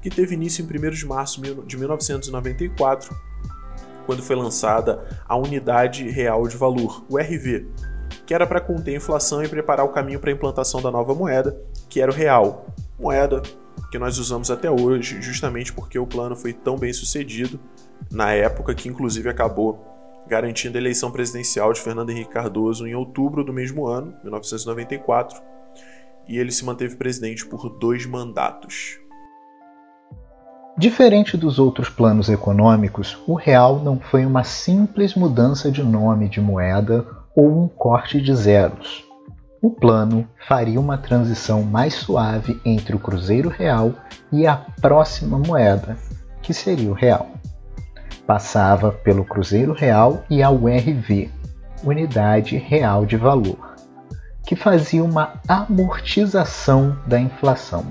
que 0.03 0.11
teve 0.11 0.35
início 0.35 0.63
em 0.63 0.67
1 0.67 0.91
de 0.91 1.07
março 1.07 1.41
de 1.65 1.77
1994, 1.77 3.17
quando 4.05 4.23
foi 4.23 4.35
lançada 4.35 5.23
a 5.27 5.37
Unidade 5.37 6.09
Real 6.11 6.47
de 6.49 6.57
Valor, 6.57 7.05
o 7.09 7.17
RV, 7.17 7.69
que 8.27 8.35
era 8.35 8.47
para 8.47 8.61
conter 8.61 8.95
a 8.95 8.97
inflação 8.97 9.43
e 9.43 9.49
preparar 9.49 9.87
o 9.87 9.91
caminho 9.91 10.19
para 10.19 10.31
a 10.31 10.35
implantação 10.35 10.83
da 10.83 10.91
nova 10.91 11.15
moeda, 11.15 11.57
que 11.89 12.01
era 12.01 12.11
o 12.11 12.15
real, 12.15 12.67
moeda 12.99 13.41
que 13.91 13.99
nós 13.99 14.19
usamos 14.19 14.51
até 14.51 14.71
hoje, 14.71 15.21
justamente 15.21 15.73
porque 15.73 15.99
o 15.99 16.07
plano 16.07 16.35
foi 16.35 16.53
tão 16.53 16.77
bem 16.77 16.93
sucedido 16.93 17.61
na 18.11 18.33
época 18.33 18.75
que 18.75 18.89
inclusive 18.89 19.29
acabou 19.29 19.93
garantindo 20.27 20.79
a 20.79 20.81
eleição 20.81 21.11
presidencial 21.11 21.73
de 21.73 21.81
Fernando 21.81 22.11
Henrique 22.11 22.31
Cardoso 22.31 22.87
em 22.87 22.95
outubro 22.95 23.45
do 23.45 23.53
mesmo 23.53 23.87
ano, 23.87 24.15
1994, 24.23 25.43
e 26.27 26.39
ele 26.39 26.51
se 26.51 26.65
manteve 26.65 26.97
presidente 26.97 27.45
por 27.45 27.69
dois 27.69 28.07
mandatos. 28.07 28.99
Diferente 30.77 31.37
dos 31.37 31.59
outros 31.59 31.89
planos 31.89 32.29
econômicos, 32.29 33.19
o 33.27 33.35
real 33.35 33.79
não 33.79 33.99
foi 33.99 34.25
uma 34.25 34.43
simples 34.43 35.15
mudança 35.15 35.71
de 35.71 35.83
nome 35.83 36.29
de 36.29 36.41
moeda 36.41 37.07
ou 37.37 37.65
um 37.65 37.69
corte 37.69 38.21
de 38.21 38.35
zeros. 38.35 39.05
O 39.61 39.71
plano 39.71 40.27
faria 40.49 40.81
uma 40.81 40.99
transição 40.99 41.63
mais 41.63 41.95
suave 41.95 42.61
entre 42.65 42.97
o 42.97 42.99
Cruzeiro 42.99 43.49
Real 43.49 43.93
e 44.33 44.47
a 44.47 44.57
próxima 44.57 45.39
moeda, 45.39 45.97
que 46.43 46.53
seria 46.53 46.91
o 46.91 46.95
real 46.95 47.29
passava 48.27 48.91
pelo 48.91 49.25
Cruzeiro 49.25 49.73
Real 49.73 50.25
e 50.31 50.43
a 50.43 50.51
URV, 50.51 51.31
Unidade 51.85 52.57
Real 52.57 53.05
de 53.05 53.17
Valor, 53.17 53.77
que 54.47 54.57
fazia 54.57 55.05
uma 55.05 55.35
amortização 55.47 56.97
da 57.07 57.21
inflação. 57.21 57.85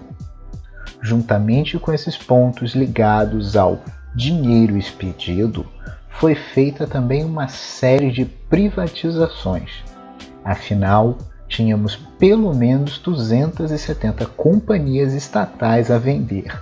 Juntamente 1.01 1.79
com 1.79 1.91
esses 1.91 2.17
pontos 2.17 2.75
ligados 2.75 3.55
ao 3.55 3.79
dinheiro 4.15 4.77
expedido, 4.77 5.65
foi 6.09 6.35
feita 6.35 6.85
também 6.85 7.25
uma 7.25 7.47
série 7.47 8.11
de 8.11 8.25
privatizações. 8.25 9.83
Afinal, 10.43 11.17
tínhamos 11.47 11.95
pelo 11.95 12.53
menos 12.53 12.97
270 12.99 14.25
companhias 14.27 15.13
estatais 15.13 15.89
a 15.89 15.97
vender, 15.97 16.61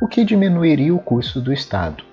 o 0.00 0.06
que 0.06 0.24
diminuiria 0.24 0.94
o 0.94 0.98
custo 0.98 1.40
do 1.40 1.52
Estado 1.52 2.10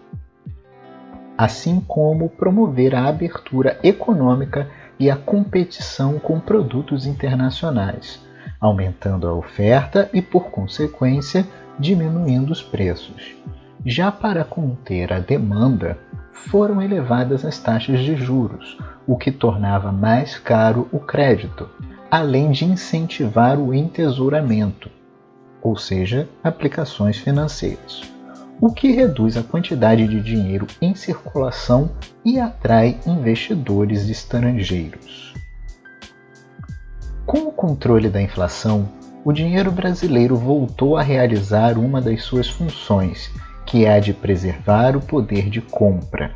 assim 1.37 1.79
como 1.79 2.29
promover 2.29 2.95
a 2.95 3.05
abertura 3.07 3.77
econômica 3.83 4.67
e 4.99 5.11
a 5.11 5.15
competição 5.15 6.17
com 6.17 6.39
produtos 6.39 7.05
internacionais, 7.05 8.19
aumentando 8.59 9.27
a 9.27 9.33
oferta 9.33 10.09
e, 10.13 10.21
por 10.21 10.49
consequência, 10.49 11.45
diminuindo 11.79 12.51
os 12.51 12.61
preços. 12.61 13.35
Já 13.85 14.11
para 14.11 14.43
conter 14.43 15.13
a 15.13 15.19
demanda, 15.19 15.97
foram 16.31 16.81
elevadas 16.81 17.45
as 17.45 17.57
taxas 17.59 17.99
de 17.99 18.15
juros, 18.15 18.77
o 19.05 19.17
que 19.17 19.31
tornava 19.31 19.91
mais 19.91 20.37
caro 20.37 20.87
o 20.91 20.99
crédito, 20.99 21.69
além 22.09 22.51
de 22.51 22.65
incentivar 22.65 23.59
o 23.59 23.73
entesouramento, 23.73 24.89
ou 25.61 25.75
seja, 25.75 26.27
aplicações 26.43 27.17
financeiras 27.17 28.17
o 28.59 28.73
que 28.73 28.91
reduz 28.91 29.37
a 29.37 29.43
quantidade 29.43 30.07
de 30.07 30.19
dinheiro 30.19 30.65
em 30.81 30.95
circulação 30.95 31.91
e 32.25 32.39
atrai 32.39 32.99
investidores 33.05 34.09
estrangeiros. 34.09 35.33
Com 37.27 37.39
o 37.39 37.51
controle 37.51 38.09
da 38.09 38.21
inflação, 38.21 38.87
o 39.25 39.33
dinheiro 39.33 39.69
brasileiro 39.69 40.37
voltou 40.37 40.95
a 40.95 41.01
realizar 41.01 41.77
uma 41.77 41.99
das 41.99 42.23
suas 42.23 42.47
funções, 42.49 43.29
que 43.65 43.83
é 43.83 43.95
a 43.95 43.99
de 43.99 44.13
preservar 44.13 44.95
o 44.95 45.01
poder 45.01 45.49
de 45.49 45.59
compra. 45.59 46.31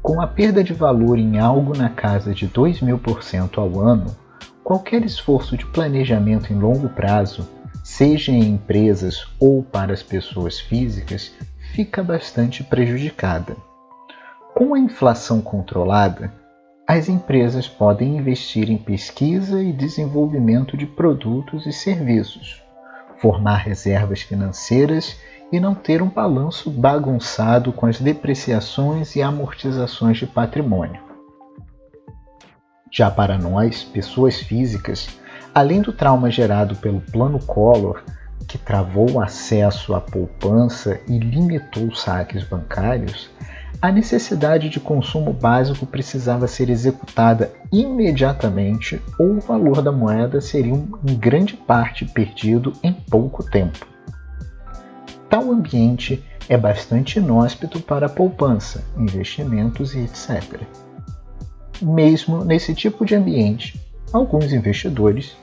Com 0.00 0.20
a 0.20 0.26
perda 0.28 0.62
de 0.62 0.72
valor 0.72 1.18
em 1.18 1.40
algo 1.40 1.76
na 1.76 1.88
casa 1.88 2.32
de 2.32 2.46
2 2.46 2.80
mil 2.80 2.96
por 2.96 3.24
cento 3.24 3.60
ao 3.60 3.80
ano, 3.80 4.16
qualquer 4.62 5.04
esforço 5.04 5.56
de 5.56 5.66
planejamento 5.66 6.52
em 6.52 6.56
longo 6.60 6.88
prazo 6.88 7.44
seja 7.82 8.30
em 8.30 8.44
empresas 8.44 9.26
ou 9.40 9.64
para 9.64 9.92
as 9.92 10.02
pessoas 10.02 10.60
físicas, 10.60 11.34
fica 11.72 12.04
bastante 12.04 12.62
prejudicada. 12.62 13.56
Com 14.54 14.74
a 14.74 14.78
inflação 14.78 15.40
controlada, 15.40 16.32
as 16.86 17.08
empresas 17.08 17.68
podem 17.68 18.16
investir 18.16 18.70
em 18.70 18.78
pesquisa 18.78 19.62
e 19.62 19.72
desenvolvimento 19.72 20.76
de 20.76 20.86
produtos 20.86 21.66
e 21.66 21.72
serviços, 21.72 22.62
formar 23.18 23.56
reservas 23.56 24.22
financeiras 24.22 25.18
e 25.50 25.58
não 25.58 25.74
ter 25.74 26.02
um 26.02 26.08
balanço 26.08 26.70
bagunçado 26.70 27.72
com 27.72 27.86
as 27.86 28.00
depreciações 28.00 29.16
e 29.16 29.22
amortizações 29.22 30.18
de 30.18 30.26
patrimônio. 30.26 31.00
Já 32.90 33.10
para 33.10 33.36
nós, 33.36 33.82
pessoas 33.82 34.40
físicas, 34.40 35.08
Além 35.56 35.80
do 35.80 35.90
trauma 35.90 36.30
gerado 36.30 36.76
pelo 36.76 37.00
Plano 37.00 37.38
Collor, 37.38 38.02
que 38.46 38.58
travou 38.58 39.12
o 39.12 39.22
acesso 39.22 39.94
à 39.94 40.00
poupança 40.02 41.00
e 41.08 41.18
limitou 41.18 41.84
os 41.84 42.02
saques 42.02 42.44
bancários, 42.44 43.30
a 43.80 43.90
necessidade 43.92 44.68
de 44.68 44.80
consumo 44.80 45.32
básico 45.32 45.86
precisava 45.86 46.46
ser 46.46 46.70
executada 46.70 47.52
imediatamente 47.72 49.00
ou 49.18 49.36
o 49.36 49.40
valor 49.40 49.82
da 49.82 49.92
moeda 49.92 50.40
seria 50.40 50.72
em 50.72 51.14
grande 51.16 51.54
parte 51.54 52.04
perdido 52.04 52.72
em 52.82 52.92
pouco 52.92 53.42
tempo. 53.42 53.86
Tal 55.28 55.50
ambiente 55.50 56.24
é 56.48 56.56
bastante 56.56 57.18
inóspito 57.18 57.80
para 57.80 58.08
poupança, 58.08 58.84
investimentos 58.96 59.94
e 59.94 60.00
etc. 60.00 60.60
Mesmo 61.82 62.44
nesse 62.44 62.74
tipo 62.74 63.04
de 63.04 63.14
ambiente, 63.14 63.80
alguns 64.12 64.52
investidores 64.52 65.36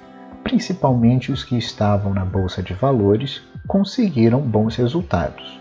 principalmente 0.43 1.31
os 1.31 1.43
que 1.43 1.57
estavam 1.57 2.13
na 2.13 2.25
bolsa 2.25 2.61
de 2.61 2.73
valores, 2.73 3.41
conseguiram 3.67 4.41
bons 4.41 4.75
resultados. 4.75 5.59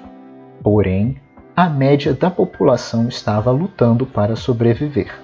Porém, 0.63 1.17
a 1.55 1.69
média 1.69 2.15
da 2.15 2.31
população 2.31 3.09
estava 3.09 3.51
lutando 3.51 4.07
para 4.07 4.35
sobreviver. 4.35 5.15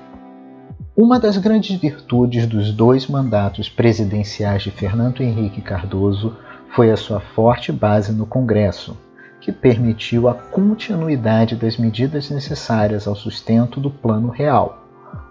Uma 0.95 1.19
das 1.19 1.39
grandes 1.39 1.81
virtudes 1.81 2.47
dos 2.47 2.71
dois 2.71 3.07
mandatos 3.07 3.71
presidenciais 3.71 4.63
de 4.63 4.71
Fernando 4.71 5.23
Henrique 5.23 5.63
Cardoso 5.63 6.37
foi 6.75 6.91
a 6.91 6.99
sua 6.99 7.19
forte 7.19 7.73
base 7.73 8.13
no 8.13 8.27
Congresso, 8.27 8.95
que 9.41 9.51
permitiu 9.51 10.29
a 10.29 10.35
continuidade 10.35 11.57
das 11.57 11.79
medidas 11.79 12.29
necessárias 12.29 13.09
ao 13.09 13.15
sustento 13.15 13.81
do 13.81 13.91
Plano 13.91 14.29
Real, 14.29 14.85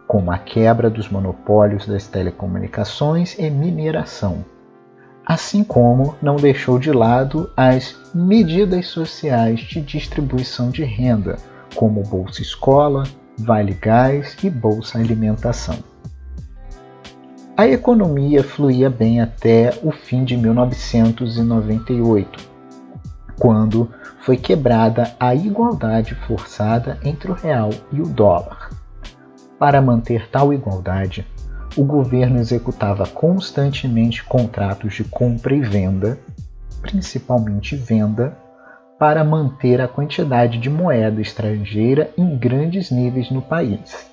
como 0.08 0.32
a 0.32 0.38
quebra 0.40 0.90
dos 0.90 1.10
monopólios 1.10 1.86
das 1.86 2.08
telecomunicações 2.08 3.38
e 3.38 3.48
mineração, 3.52 4.44
assim 5.28 5.62
como 5.62 6.16
não 6.22 6.38
deixou 6.38 6.80
de 6.80 6.90
lado 6.90 7.52
as 7.58 7.98
medidas 8.16 8.88
sociais 8.88 9.60
de 9.60 9.82
distribuição 9.82 10.70
de 10.70 10.86
renda, 10.86 11.36
como 11.76 12.02
Bolsa 12.02 12.42
Escola, 12.42 13.04
Vale 13.38 13.74
Gás 13.74 14.38
e 14.42 14.50
Bolsa 14.50 15.00
Alimentação. 15.00 15.80
A 17.58 17.68
economia 17.68 18.42
fluía 18.42 18.90
bem 18.90 19.20
até 19.20 19.78
o 19.84 19.92
fim 19.92 20.24
de 20.24 20.38
1998, 20.38 22.50
quando 23.38 23.92
foi 24.22 24.38
quebrada 24.38 25.14
a 25.20 25.36
igualdade 25.36 26.16
forçada 26.16 26.98
entre 27.04 27.30
o 27.30 27.36
real 27.36 27.72
e 27.92 28.00
o 28.00 28.08
dólar. 28.08 28.70
Para 29.60 29.82
manter 29.82 30.30
tal 30.30 30.54
igualdade, 30.54 31.28
o 31.76 31.84
governo 31.84 32.40
executava 32.40 33.06
constantemente 33.08 34.24
contratos 34.24 34.94
de 34.94 35.04
compra 35.04 35.56
e 35.56 35.62
venda, 35.62 36.18
principalmente 36.82 37.76
venda, 37.76 38.38
para 38.98 39.24
manter 39.24 39.80
a 39.80 39.88
quantidade 39.88 40.58
de 40.58 40.70
moeda 40.70 41.22
estrangeira 41.22 42.12
em 42.18 42.36
grandes 42.38 42.90
níveis 42.90 43.30
no 43.30 43.42
país. 43.42 44.10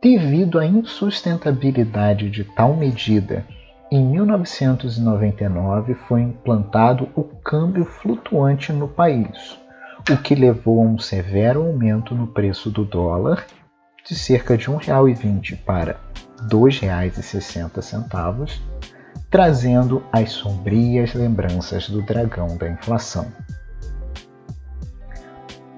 Devido 0.00 0.58
à 0.58 0.64
insustentabilidade 0.64 2.30
de 2.30 2.44
tal 2.44 2.74
medida, 2.74 3.44
em 3.90 4.04
1999 4.04 5.94
foi 5.94 6.22
implantado 6.22 7.08
o 7.14 7.22
câmbio 7.22 7.84
flutuante 7.84 8.72
no 8.72 8.86
país, 8.88 9.58
o 10.10 10.16
que 10.16 10.34
levou 10.34 10.80
a 10.80 10.84
um 10.84 10.98
severo 10.98 11.60
aumento 11.62 12.14
no 12.14 12.28
preço 12.28 12.70
do 12.70 12.84
dólar 12.84 13.44
de 14.06 14.14
cerca 14.14 14.56
de 14.56 14.70
R$ 14.70 14.76
1,20 14.76 15.58
para 15.64 15.96
R$ 16.50 16.56
2,60, 16.56 18.60
trazendo 19.30 20.02
as 20.12 20.32
sombrias 20.32 21.14
lembranças 21.14 21.88
do 21.88 22.02
dragão 22.02 22.56
da 22.56 22.68
inflação. 22.68 23.26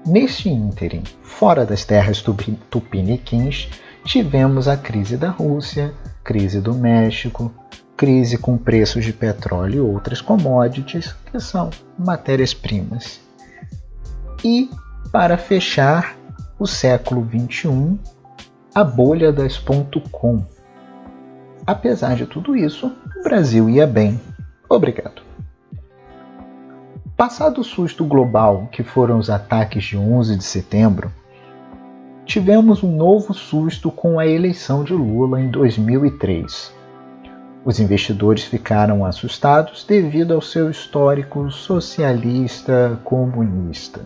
Neste 0.05 0.49
ínterim, 0.49 1.03
fora 1.21 1.65
das 1.65 1.85
terras 1.85 2.23
tupiniquins, 2.69 3.69
tivemos 4.03 4.67
a 4.67 4.75
crise 4.75 5.17
da 5.17 5.29
Rússia, 5.29 5.93
crise 6.23 6.59
do 6.59 6.73
México, 6.73 7.53
crise 7.95 8.37
com 8.37 8.57
preços 8.57 9.05
de 9.05 9.13
petróleo 9.13 9.75
e 9.75 9.79
outras 9.79 10.21
commodities, 10.21 11.13
que 11.31 11.39
são 11.39 11.69
matérias-primas. 11.99 13.19
E, 14.43 14.71
para 15.11 15.37
fechar 15.37 16.17
o 16.57 16.65
século 16.65 17.27
XXI, 17.29 17.99
a 18.73 18.83
bolha 18.83 19.31
das 19.31 19.61
.com. 20.11 20.43
Apesar 21.71 22.17
de 22.17 22.25
tudo 22.25 22.53
isso, 22.53 22.91
o 23.17 23.23
Brasil 23.23 23.69
ia 23.69 23.87
bem. 23.87 24.19
Obrigado. 24.67 25.21
Passado 27.15 27.61
o 27.61 27.63
susto 27.63 28.03
global 28.03 28.67
que 28.73 28.83
foram 28.83 29.17
os 29.17 29.29
ataques 29.29 29.85
de 29.85 29.97
11 29.97 30.35
de 30.35 30.43
setembro, 30.43 31.09
tivemos 32.25 32.83
um 32.83 32.93
novo 32.93 33.33
susto 33.33 33.89
com 33.89 34.19
a 34.19 34.27
eleição 34.27 34.83
de 34.83 34.91
Lula 34.91 35.39
em 35.39 35.49
2003. 35.49 36.75
Os 37.63 37.79
investidores 37.79 38.43
ficaram 38.43 39.05
assustados 39.05 39.85
devido 39.85 40.33
ao 40.33 40.41
seu 40.41 40.69
histórico 40.69 41.49
socialista 41.49 42.99
comunista. 43.05 44.01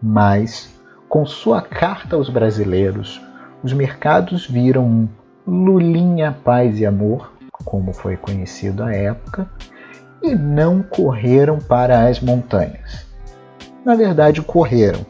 Mas, 0.00 0.72
com 1.08 1.26
sua 1.26 1.60
carta 1.60 2.14
aos 2.14 2.30
brasileiros, 2.30 3.20
os 3.60 3.72
mercados 3.72 4.46
viram 4.46 4.86
um 4.86 5.08
Lulinha 5.52 6.30
Paz 6.44 6.78
e 6.78 6.86
Amor, 6.86 7.32
como 7.64 7.92
foi 7.92 8.16
conhecido 8.16 8.84
à 8.84 8.94
época, 8.94 9.50
e 10.22 10.32
não 10.32 10.80
correram 10.80 11.58
para 11.58 12.06
as 12.06 12.20
montanhas. 12.20 13.04
Na 13.84 13.96
verdade, 13.96 14.40
correram 14.42 15.04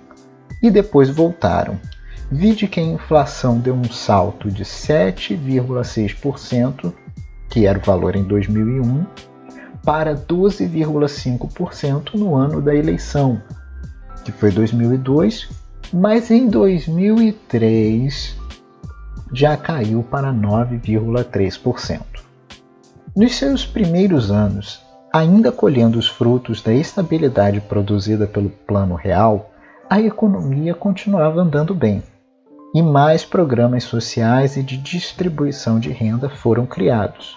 e 0.63 0.71
depois 0.71 1.11
voltaram. 1.11 1.79
Vide 2.33 2.67
que 2.67 2.81
a 2.81 2.83
inflação 2.83 3.59
deu 3.59 3.75
um 3.75 3.85
salto 3.85 4.51
de 4.51 4.65
7,6%, 4.65 6.91
que 7.51 7.67
era 7.67 7.79
o 7.79 7.83
valor 7.83 8.17
em 8.17 8.25
2001, 8.25 9.05
para 9.85 10.15
12,5% 10.15 12.15
no 12.15 12.35
ano 12.35 12.63
da 12.63 12.75
eleição, 12.75 13.43
que 14.25 14.33
foi 14.33 14.51
2002, 14.51 15.51
mas 15.93 16.31
em 16.31 16.49
2003 16.49 18.40
já 19.33 19.57
caiu 19.57 20.03
para 20.03 20.33
9,3%. 20.33 22.01
Nos 23.17 23.37
seus 23.37 23.67
primeiros 23.67 24.31
anos, 24.31 24.83
ainda 25.13 25.51
colhendo 25.51 25.99
os 25.99 26.09
frutos 26.09 26.63
da 26.63 26.73
estabilidade 26.73 27.61
produzida 27.61 28.27
pelo 28.27 28.51
Plano 28.51 28.95
Real, 28.95 29.51
a 29.89 30.01
economia 30.01 30.75
continuava 30.75 31.41
andando 31.41 31.75
bem, 31.75 32.03
e 32.73 32.81
mais 32.81 33.25
programas 33.25 33.83
sociais 33.85 34.57
e 34.57 34.63
de 34.63 34.77
distribuição 34.77 35.81
de 35.81 35.91
renda 35.91 36.29
foram 36.29 36.67
criados, 36.67 37.37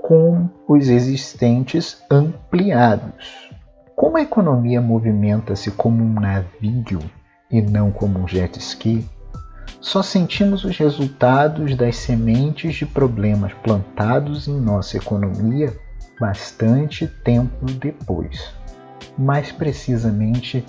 com 0.00 0.48
os 0.68 0.88
existentes 0.88 2.00
ampliados. 2.08 3.50
Como 3.96 4.16
a 4.16 4.22
economia 4.22 4.80
movimenta-se 4.80 5.70
como 5.72 6.04
um 6.04 6.20
navio 6.20 7.00
e 7.50 7.60
não 7.60 7.90
como 7.90 8.20
um 8.20 8.28
jet 8.28 8.58
ski, 8.58 9.08
só 9.84 10.02
sentimos 10.02 10.64
os 10.64 10.78
resultados 10.78 11.76
das 11.76 11.98
sementes 11.98 12.74
de 12.74 12.86
problemas 12.86 13.52
plantados 13.52 14.48
em 14.48 14.58
nossa 14.58 14.96
economia 14.96 15.76
bastante 16.18 17.06
tempo 17.06 17.66
depois, 17.66 18.50
mais 19.18 19.52
precisamente 19.52 20.64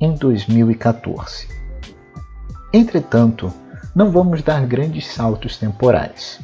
em 0.00 0.16
2014. 0.16 1.46
Entretanto, 2.72 3.52
não 3.94 4.10
vamos 4.10 4.42
dar 4.42 4.66
grandes 4.66 5.06
saltos 5.06 5.56
temporais. 5.56 6.40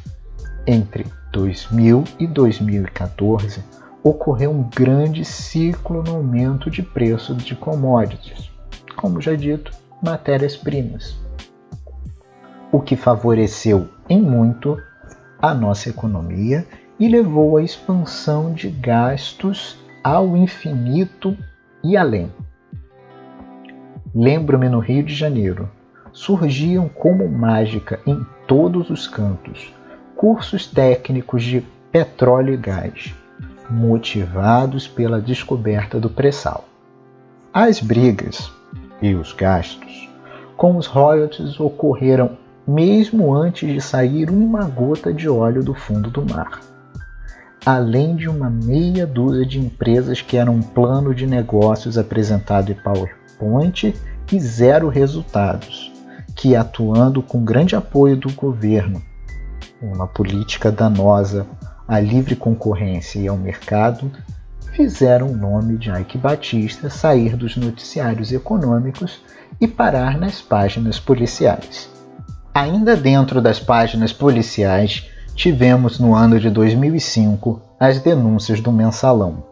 Entre 0.65 1.05
2000 1.33 2.05
e 2.21 2.27
2014, 2.29 3.65
ocorreu 4.01 4.53
um 4.53 4.63
grande 4.63 5.25
ciclo 5.25 6.05
no 6.05 6.15
aumento 6.15 6.71
de 6.71 6.85
preço 6.85 7.35
de 7.35 7.57
commodities, 7.57 8.49
como 8.95 9.21
já 9.21 9.35
dito, 9.35 9.73
matérias-primas, 10.01 11.21
o 12.73 12.81
que 12.81 12.97
favoreceu 12.97 13.89
em 14.09 14.21
muito 14.21 14.81
a 15.41 15.53
nossa 15.53 15.91
economia 15.91 16.67
e 16.99 17.07
levou 17.07 17.59
à 17.59 17.63
expansão 17.63 18.55
de 18.55 18.71
gastos 18.71 19.79
ao 20.03 20.37
infinito 20.37 21.37
e 21.85 21.97
além. 21.97 22.33
Lembro-me 24.15 24.69
no 24.69 24.79
Rio 24.79 25.03
de 25.03 25.15
Janeiro, 25.15 25.71
surgiam 26.13 26.89
como 26.89 27.29
mágica 27.29 28.01
em 28.07 28.25
todos 28.47 28.89
os 28.89 29.07
cantos 29.07 29.73
cursos 30.17 30.67
técnicos 30.67 31.43
de 31.43 31.65
petróleo 31.91 32.55
e 32.55 32.57
gás, 32.57 33.13
motivados 33.69 34.87
pela 34.87 35.21
descoberta 35.21 35.99
do 35.99 36.09
pré-sal. 36.09 36.65
As 37.53 37.81
brigas 37.81 38.53
e 39.01 39.15
os 39.15 39.33
gastos 39.33 40.09
com 40.57 40.77
os 40.77 40.87
royalties 40.87 41.59
ocorreram 41.59 42.39
mesmo 42.67 43.35
antes 43.35 43.73
de 43.73 43.81
sair 43.81 44.31
uma 44.31 44.65
gota 44.65 45.13
de 45.13 45.29
óleo 45.29 45.63
do 45.63 45.75
fundo 45.75 46.11
do 46.11 46.25
mar 46.25 46.61
além 47.65 48.17
de 48.17 48.29
uma 48.29 48.51
meia 48.51 49.07
dúzia 49.07 49.47
de 49.47 49.59
empresas 49.59 50.21
que 50.21 50.37
eram 50.37 50.55
um 50.55 50.63
plano 50.63 51.15
de 51.15 51.27
negócios 51.27 51.97
apresentado 51.97 52.73
em 52.73 52.75
PowerPoint 52.75 53.95
e 54.33 54.41
zero 54.41 54.89
resultados, 54.89 55.93
que 56.35 56.57
atuando 56.57 57.23
com 57.23 57.45
grande 57.45 57.77
apoio 57.77 58.17
do 58.17 58.33
governo, 58.33 59.01
uma 59.81 60.07
política 60.07 60.73
danosa 60.73 61.47
à 61.87 62.01
livre 62.01 62.35
concorrência 62.35 63.21
e 63.21 63.29
ao 63.29 63.37
mercado, 63.37 64.11
fizeram 64.73 65.29
o 65.29 65.37
nome 65.37 65.77
de 65.77 65.91
Ike 65.91 66.19
Batista 66.19 66.89
sair 66.89 67.37
dos 67.37 67.57
noticiários 67.57 68.33
econômicos 68.33 69.23
e 69.61 69.69
parar 69.69 70.19
nas 70.19 70.41
páginas 70.41 70.99
policiais. 70.99 71.92
Ainda 72.55 72.95
dentro 72.95 73.41
das 73.41 73.59
páginas 73.59 74.13
policiais, 74.13 75.09
tivemos 75.35 75.99
no 75.99 76.15
ano 76.15 76.39
de 76.39 76.51
2005 76.51 77.63
as 77.81 77.99
denúncias 77.99 78.61
do 78.61 78.71
mensalão. 78.71 79.43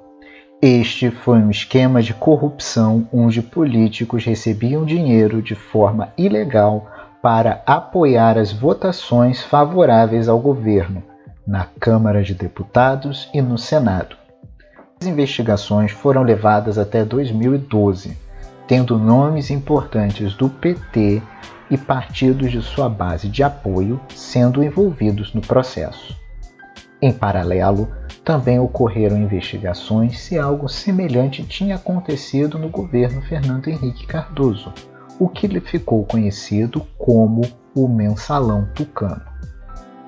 Este 0.61 1.11
foi 1.11 1.39
um 1.39 1.51
esquema 1.51 2.03
de 2.03 2.13
corrupção 2.13 3.09
onde 3.11 3.41
políticos 3.41 4.27
recebiam 4.27 4.85
dinheiro 4.85 5.41
de 5.41 5.55
forma 5.55 6.13
ilegal 6.19 6.91
para 7.23 7.63
apoiar 7.65 8.37
as 8.37 8.53
votações 8.53 9.43
favoráveis 9.43 10.29
ao 10.29 10.39
governo 10.39 11.03
na 11.47 11.67
Câmara 11.81 12.23
de 12.23 12.35
Deputados 12.35 13.31
e 13.33 13.41
no 13.41 13.57
Senado. 13.57 14.15
As 15.01 15.07
investigações 15.07 15.91
foram 15.91 16.23
levadas 16.23 16.77
até 16.77 17.03
2012, 17.03 18.15
tendo 18.71 18.97
nomes 18.97 19.51
importantes 19.51 20.35
do 20.35 20.49
PT 20.49 21.21
e 21.69 21.77
partidos 21.77 22.53
de 22.53 22.63
sua 22.63 22.89
base 22.89 23.29
de 23.29 23.43
apoio 23.43 24.01
sendo 24.15 24.63
envolvidos 24.63 25.35
no 25.35 25.41
processo. 25.41 26.17
Em 27.03 27.13
paralelo, 27.13 27.89
também 28.25 28.61
ocorreram 28.61 29.17
investigações 29.17 30.21
se 30.21 30.39
algo 30.39 30.69
semelhante 30.69 31.43
tinha 31.43 31.75
acontecido 31.75 32.61
no 32.61 32.69
governo 32.69 33.21
Fernando 33.23 33.67
Henrique 33.67 34.07
Cardoso, 34.07 34.73
o 35.19 35.29
que 35.29 35.49
lhe 35.49 35.61
ficou 35.61 36.05
conhecido 36.05 36.87
como 36.97 37.43
o 37.75 37.89
Mensalão 37.89 38.69
Tucano. 38.73 39.23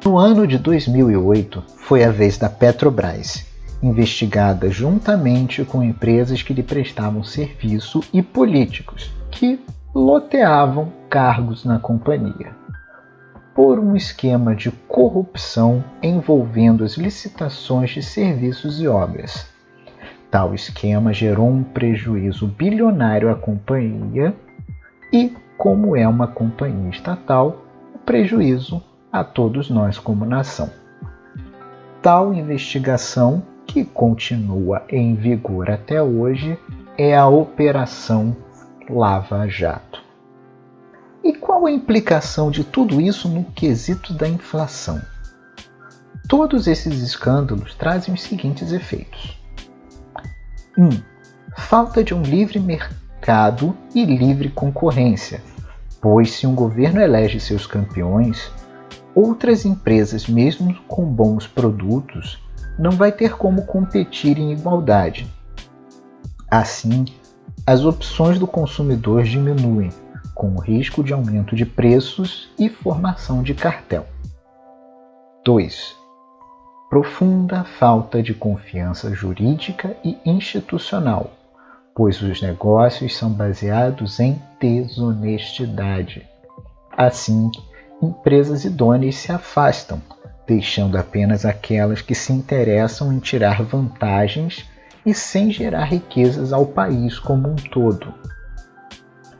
No 0.04 0.16
ano 0.16 0.46
de 0.46 0.56
2008, 0.56 1.64
foi 1.78 2.04
a 2.04 2.12
vez 2.12 2.38
da 2.38 2.48
Petrobras, 2.48 3.44
investigada 3.82 4.70
juntamente 4.70 5.64
com 5.64 5.82
empresas 5.82 6.42
que 6.42 6.54
lhe 6.54 6.62
prestavam 6.62 7.24
serviço 7.24 8.00
e 8.12 8.22
políticos, 8.22 9.12
que 9.30 9.60
loteavam 9.94 10.92
cargos 11.10 11.64
na 11.64 11.78
companhia, 11.78 12.54
por 13.54 13.78
um 13.78 13.96
esquema 13.96 14.54
de 14.54 14.70
corrupção 14.70 15.84
envolvendo 16.02 16.84
as 16.84 16.96
licitações 16.96 17.90
de 17.90 18.02
serviços 18.02 18.80
e 18.80 18.86
obras. 18.86 19.50
Tal 20.30 20.54
esquema 20.54 21.12
gerou 21.12 21.48
um 21.48 21.62
prejuízo 21.62 22.46
bilionário 22.46 23.30
à 23.30 23.34
companhia 23.34 24.34
e, 25.12 25.36
como 25.58 25.94
é 25.94 26.08
uma 26.08 26.26
companhia 26.26 26.88
estatal, 26.88 27.66
o 27.94 27.98
prejuízo 27.98 28.82
a 29.12 29.22
todos 29.22 29.68
nós 29.68 29.98
como 29.98 30.24
nação. 30.24 30.70
Tal 32.00 32.32
investigação, 32.32 33.42
que 33.72 33.86
continua 33.86 34.82
em 34.90 35.14
vigor 35.14 35.70
até 35.70 36.02
hoje, 36.02 36.58
é 36.98 37.16
a 37.16 37.26
Operação 37.26 38.36
Lava 38.86 39.48
Jato. 39.48 40.02
E 41.24 41.32
qual 41.32 41.64
a 41.64 41.70
implicação 41.70 42.50
de 42.50 42.64
tudo 42.64 43.00
isso 43.00 43.30
no 43.30 43.44
quesito 43.44 44.12
da 44.12 44.28
inflação? 44.28 45.00
Todos 46.28 46.66
esses 46.66 47.00
escândalos 47.00 47.74
trazem 47.74 48.12
os 48.12 48.20
seguintes 48.20 48.72
efeitos: 48.72 49.40
1. 50.76 50.84
Um, 50.84 50.90
falta 51.56 52.04
de 52.04 52.12
um 52.12 52.20
livre 52.20 52.60
mercado 52.60 53.74
e 53.94 54.04
livre 54.04 54.50
concorrência, 54.50 55.40
pois 55.98 56.32
se 56.32 56.46
um 56.46 56.54
governo 56.54 57.00
elege 57.00 57.40
seus 57.40 57.66
campeões, 57.66 58.52
outras 59.14 59.64
empresas, 59.64 60.26
mesmo 60.26 60.74
com 60.86 61.06
bons 61.06 61.46
produtos, 61.46 62.38
não 62.78 62.92
vai 62.92 63.12
ter 63.12 63.36
como 63.36 63.66
competir 63.66 64.38
em 64.38 64.52
igualdade. 64.52 65.26
Assim, 66.50 67.04
as 67.66 67.84
opções 67.84 68.38
do 68.38 68.46
consumidor 68.46 69.22
diminuem, 69.22 69.90
com 70.34 70.54
o 70.54 70.60
risco 70.60 71.04
de 71.04 71.12
aumento 71.12 71.54
de 71.54 71.64
preços 71.64 72.50
e 72.58 72.68
formação 72.68 73.42
de 73.42 73.54
cartel. 73.54 74.06
2. 75.44 75.96
Profunda 76.90 77.64
falta 77.64 78.22
de 78.22 78.34
confiança 78.34 79.14
jurídica 79.14 79.96
e 80.04 80.18
institucional, 80.24 81.30
pois 81.94 82.20
os 82.20 82.42
negócios 82.42 83.16
são 83.16 83.30
baseados 83.30 84.20
em 84.20 84.40
desonestidade. 84.60 86.26
Assim, 86.96 87.50
empresas 88.02 88.64
idôneas 88.64 89.16
se 89.16 89.32
afastam, 89.32 90.02
deixando 90.46 90.96
apenas 90.96 91.44
aquelas 91.44 92.02
que 92.02 92.14
se 92.14 92.32
interessam 92.32 93.12
em 93.12 93.18
tirar 93.18 93.62
vantagens 93.62 94.68
e 95.04 95.14
sem 95.14 95.50
gerar 95.50 95.84
riquezas 95.84 96.52
ao 96.52 96.66
país 96.66 97.18
como 97.18 97.48
um 97.48 97.56
todo. 97.56 98.14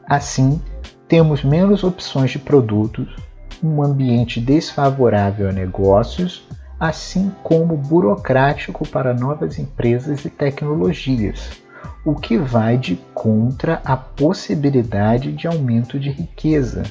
Assim, 0.09 0.61
temos 1.09 1.45
menos 1.45 1.85
opções 1.85 2.31
de 2.31 2.39
produtos, 2.39 3.15
um 3.63 3.83
ambiente 3.83 4.41
desfavorável 4.41 5.49
a 5.49 5.53
negócios, 5.53 6.47
assim 6.79 7.31
como 7.43 7.77
burocrático 7.77 8.87
para 8.89 9.15
novas 9.15 9.59
empresas 9.59 10.25
e 10.25 10.31
tecnologias, 10.31 11.63
o 12.05 12.15
que 12.15 12.37
vai 12.37 12.77
de 12.77 12.97
contra 13.15 13.81
a 13.85 13.97
possibilidade 13.97 15.33
de 15.33 15.47
aumento 15.47 15.99
de 15.99 16.11
riqueza 16.11 16.83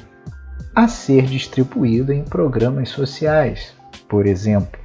a 0.73 0.87
ser 0.87 1.25
distribuída 1.25 2.15
em 2.15 2.23
programas 2.23 2.89
sociais, 2.89 3.75
por 4.11 4.27
exemplo, 4.27 4.77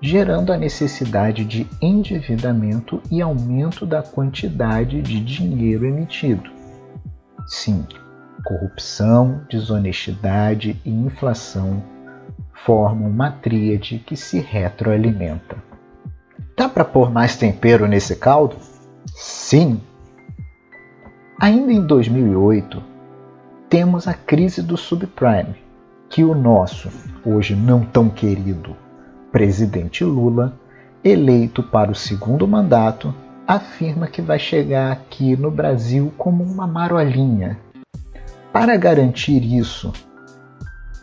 gerando 0.00 0.50
a 0.50 0.56
necessidade 0.56 1.44
de 1.44 1.66
endividamento 1.78 3.02
e 3.10 3.20
aumento 3.20 3.84
da 3.84 4.02
quantidade 4.02 5.02
de 5.02 5.20
dinheiro 5.20 5.84
emitido. 5.84 6.50
Sim, 7.46 7.86
corrupção, 8.46 9.42
desonestidade 9.50 10.80
e 10.86 10.90
inflação 10.90 11.82
formam 12.64 13.10
uma 13.10 13.30
tríade 13.30 13.98
que 13.98 14.16
se 14.16 14.40
retroalimenta. 14.40 15.62
Dá 16.56 16.66
para 16.66 16.82
pôr 16.82 17.12
mais 17.12 17.36
tempero 17.36 17.86
nesse 17.86 18.16
caldo? 18.16 18.56
Sim! 19.14 19.82
Ainda 21.38 21.70
em 21.70 21.86
2008, 21.86 22.82
temos 23.68 24.08
a 24.08 24.14
crise 24.14 24.62
do 24.62 24.78
subprime, 24.78 25.65
que 26.08 26.24
o 26.24 26.34
nosso, 26.34 26.88
hoje 27.24 27.54
não 27.54 27.84
tão 27.84 28.08
querido, 28.08 28.76
presidente 29.32 30.04
Lula, 30.04 30.54
eleito 31.04 31.62
para 31.62 31.90
o 31.90 31.94
segundo 31.94 32.46
mandato, 32.46 33.14
afirma 33.46 34.06
que 34.06 34.20
vai 34.20 34.38
chegar 34.38 34.90
aqui 34.90 35.36
no 35.36 35.50
Brasil 35.50 36.12
como 36.16 36.42
uma 36.42 36.66
marolinha. 36.66 37.58
Para 38.52 38.76
garantir 38.76 39.44
isso, 39.44 39.92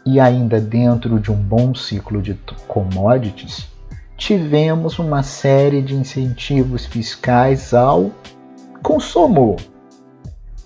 e 0.06 0.20
ainda 0.20 0.60
dentro 0.60 1.20
de 1.20 1.32
um 1.32 1.36
bom 1.36 1.74
ciclo 1.74 2.22
de 2.22 2.38
commodities, 2.68 3.68
tivemos 4.18 5.00
uma 5.00 5.24
série 5.24 5.82
de 5.82 5.96
incentivos 5.96 6.86
fiscais 6.86 7.74
ao 7.74 8.12
consumo, 8.82 9.56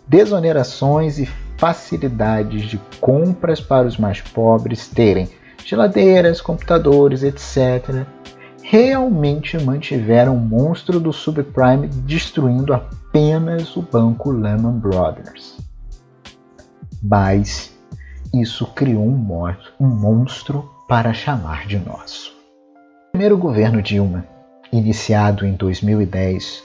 desonerações 0.07 1.19
e 1.19 1.25
facilidades 1.57 2.63
de 2.63 2.77
compras 3.01 3.59
para 3.59 3.87
os 3.87 3.97
mais 3.97 4.21
pobres 4.21 4.87
terem 4.87 5.29
geladeiras, 5.65 6.39
computadores, 6.39 7.23
etc., 7.23 8.05
realmente 8.63 9.57
mantiveram 9.63 10.35
o 10.35 10.39
monstro 10.39 10.99
do 10.99 11.11
subprime 11.11 11.87
destruindo 11.87 12.73
apenas 12.73 13.75
o 13.75 13.81
banco 13.81 14.31
Lehman 14.31 14.79
Brothers. 14.79 15.57
Mas 17.01 17.73
isso 18.33 18.65
criou 18.67 19.05
um, 19.05 19.55
um 19.79 19.87
monstro 19.87 20.69
para 20.87 21.13
chamar 21.13 21.65
de 21.65 21.77
nosso. 21.77 22.31
No 22.31 23.11
primeiro 23.11 23.37
governo 23.37 23.81
Dilma, 23.81 24.25
iniciado 24.71 25.45
em 25.45 25.53
2010, 25.53 26.63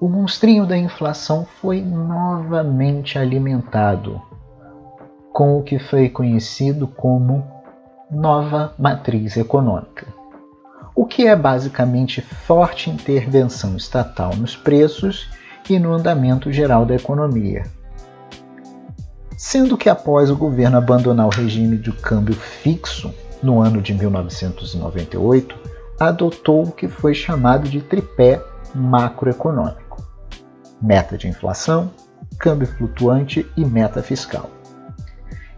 o 0.00 0.08
monstrinho 0.08 0.64
da 0.64 0.78
inflação 0.78 1.46
foi 1.60 1.82
novamente 1.82 3.18
alimentado 3.18 4.20
com 5.30 5.58
o 5.58 5.62
que 5.62 5.78
foi 5.78 6.08
conhecido 6.08 6.88
como 6.88 7.46
nova 8.10 8.72
matriz 8.78 9.36
econômica, 9.36 10.06
o 10.94 11.04
que 11.04 11.26
é 11.26 11.36
basicamente 11.36 12.22
forte 12.22 12.88
intervenção 12.88 13.76
estatal 13.76 14.34
nos 14.34 14.56
preços 14.56 15.28
e 15.68 15.78
no 15.78 15.92
andamento 15.92 16.50
geral 16.50 16.86
da 16.86 16.94
economia. 16.94 17.64
Sendo 19.36 19.76
que 19.76 19.90
após 19.90 20.30
o 20.30 20.36
governo 20.36 20.78
abandonar 20.78 21.26
o 21.26 21.30
regime 21.30 21.76
de 21.76 21.92
câmbio 21.92 22.34
fixo 22.34 23.14
no 23.42 23.60
ano 23.60 23.82
de 23.82 23.92
1998, 23.92 25.54
adotou 26.00 26.62
o 26.62 26.72
que 26.72 26.88
foi 26.88 27.12
chamado 27.12 27.68
de 27.68 27.82
tripé 27.82 28.42
macroeconômico 28.74 29.89
meta 30.80 31.16
de 31.18 31.28
inflação, 31.28 31.90
câmbio 32.38 32.66
flutuante 32.66 33.46
e 33.56 33.64
meta 33.64 34.02
fiscal. 34.02 34.50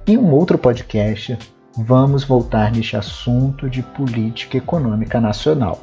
Em 0.07 0.19
um 0.19 0.33
outro 0.33 0.59
podcast, 0.59 1.39
vamos 1.77 2.25
voltar 2.25 2.73
neste 2.73 2.97
assunto 2.97 3.71
de 3.71 3.83
política 3.83 4.57
econômica 4.57 5.21
nacional. 5.21 5.81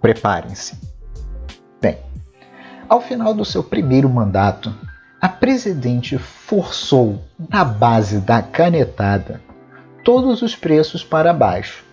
Preparem-se. 0.00 0.78
Bem, 1.80 1.98
ao 2.88 3.00
final 3.00 3.34
do 3.34 3.44
seu 3.44 3.62
primeiro 3.62 4.08
mandato, 4.08 4.74
a 5.20 5.28
presidente 5.28 6.18
forçou, 6.18 7.22
na 7.50 7.64
base 7.64 8.20
da 8.20 8.42
canetada, 8.42 9.40
todos 10.02 10.42
os 10.42 10.54
preços 10.54 11.04
para 11.04 11.32
baixo 11.32 11.84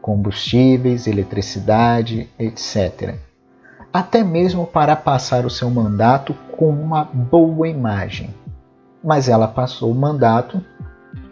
combustíveis, 0.00 1.06
eletricidade, 1.06 2.30
etc 2.38 3.27
até 3.92 4.22
mesmo 4.22 4.66
para 4.66 4.94
passar 4.94 5.46
o 5.46 5.50
seu 5.50 5.70
mandato 5.70 6.34
com 6.56 6.70
uma 6.70 7.04
boa 7.04 7.68
imagem. 7.68 8.34
Mas 9.02 9.28
ela 9.28 9.48
passou 9.48 9.90
o 9.90 9.94
mandato 9.94 10.62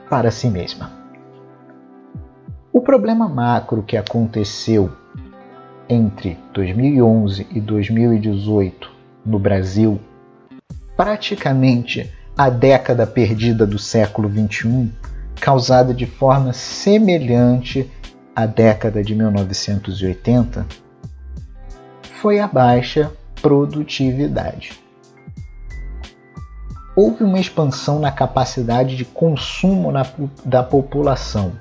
para 0.09 0.31
si 0.31 0.49
mesma. 0.49 0.90
O 2.73 2.81
problema 2.81 3.29
macro 3.29 3.83
que 3.83 3.97
aconteceu 3.97 4.90
entre 5.88 6.38
2011 6.53 7.47
e 7.51 7.61
2018 7.61 8.90
no 9.25 9.38
Brasil, 9.38 10.01
praticamente 10.97 12.12
a 12.37 12.51
década 12.51 13.07
perdida 13.07 13.66
do 13.66 13.79
século 13.79 14.31
XXI, 14.31 14.90
causada 15.40 15.95
de 15.95 16.07
forma 16.07 16.53
semelhante 16.53 17.90
à 18.35 18.47
década 18.47 19.03
de 19.03 19.14
1980, 19.14 20.66
foi 22.27 22.41
a 22.41 22.49
baixa 22.49 23.12
produtividade. 23.41 24.73
Houve 26.97 27.23
uma 27.23 27.39
expansão 27.39 28.01
na 28.01 28.11
capacidade 28.11 28.97
de 28.97 29.05
consumo 29.05 29.93
na, 29.93 30.05
da 30.45 30.61
população, 30.61 31.53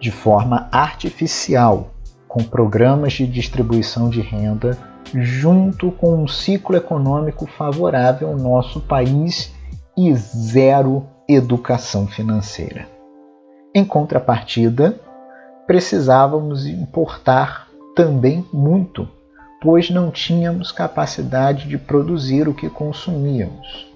de 0.00 0.10
forma 0.10 0.66
artificial, 0.72 1.90
com 2.26 2.42
programas 2.42 3.12
de 3.12 3.26
distribuição 3.26 4.08
de 4.08 4.22
renda, 4.22 4.78
junto 5.14 5.92
com 5.92 6.22
um 6.22 6.26
ciclo 6.26 6.74
econômico 6.74 7.46
favorável 7.46 8.28
ao 8.28 8.36
nosso 8.38 8.80
país 8.80 9.52
e 9.94 10.14
zero 10.14 11.06
educação 11.28 12.06
financeira. 12.06 12.88
Em 13.74 13.84
contrapartida, 13.84 14.98
precisávamos 15.66 16.64
importar 16.64 17.68
também 17.94 18.42
muito, 18.50 19.06
pois 19.60 19.90
não 19.90 20.10
tínhamos 20.10 20.70
capacidade 20.70 21.68
de 21.68 21.76
produzir 21.76 22.48
o 22.48 22.54
que 22.54 22.68
consumíamos. 22.68 23.88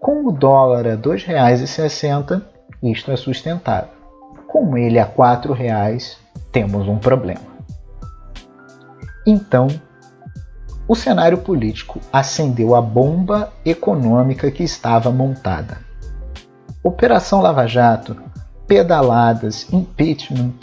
Com 0.00 0.26
o 0.26 0.32
dólar 0.32 0.86
a 0.86 0.90
R$ 0.90 0.96
2,60, 0.96 2.42
isto 2.82 3.10
é 3.10 3.16
sustentável. 3.16 3.90
Com 4.46 4.76
ele 4.76 4.98
a 4.98 5.04
R$ 5.04 5.12
4,00, 5.16 6.16
temos 6.50 6.88
um 6.88 6.98
problema. 6.98 7.58
Então, 9.26 9.68
o 10.86 10.94
cenário 10.94 11.38
político 11.38 12.00
acendeu 12.10 12.74
a 12.74 12.80
bomba 12.80 13.52
econômica 13.64 14.50
que 14.50 14.62
estava 14.62 15.10
montada. 15.10 15.80
Operação 16.82 17.42
Lava 17.42 17.66
Jato, 17.66 18.16
pedaladas, 18.66 19.70
impeachment, 19.70 20.54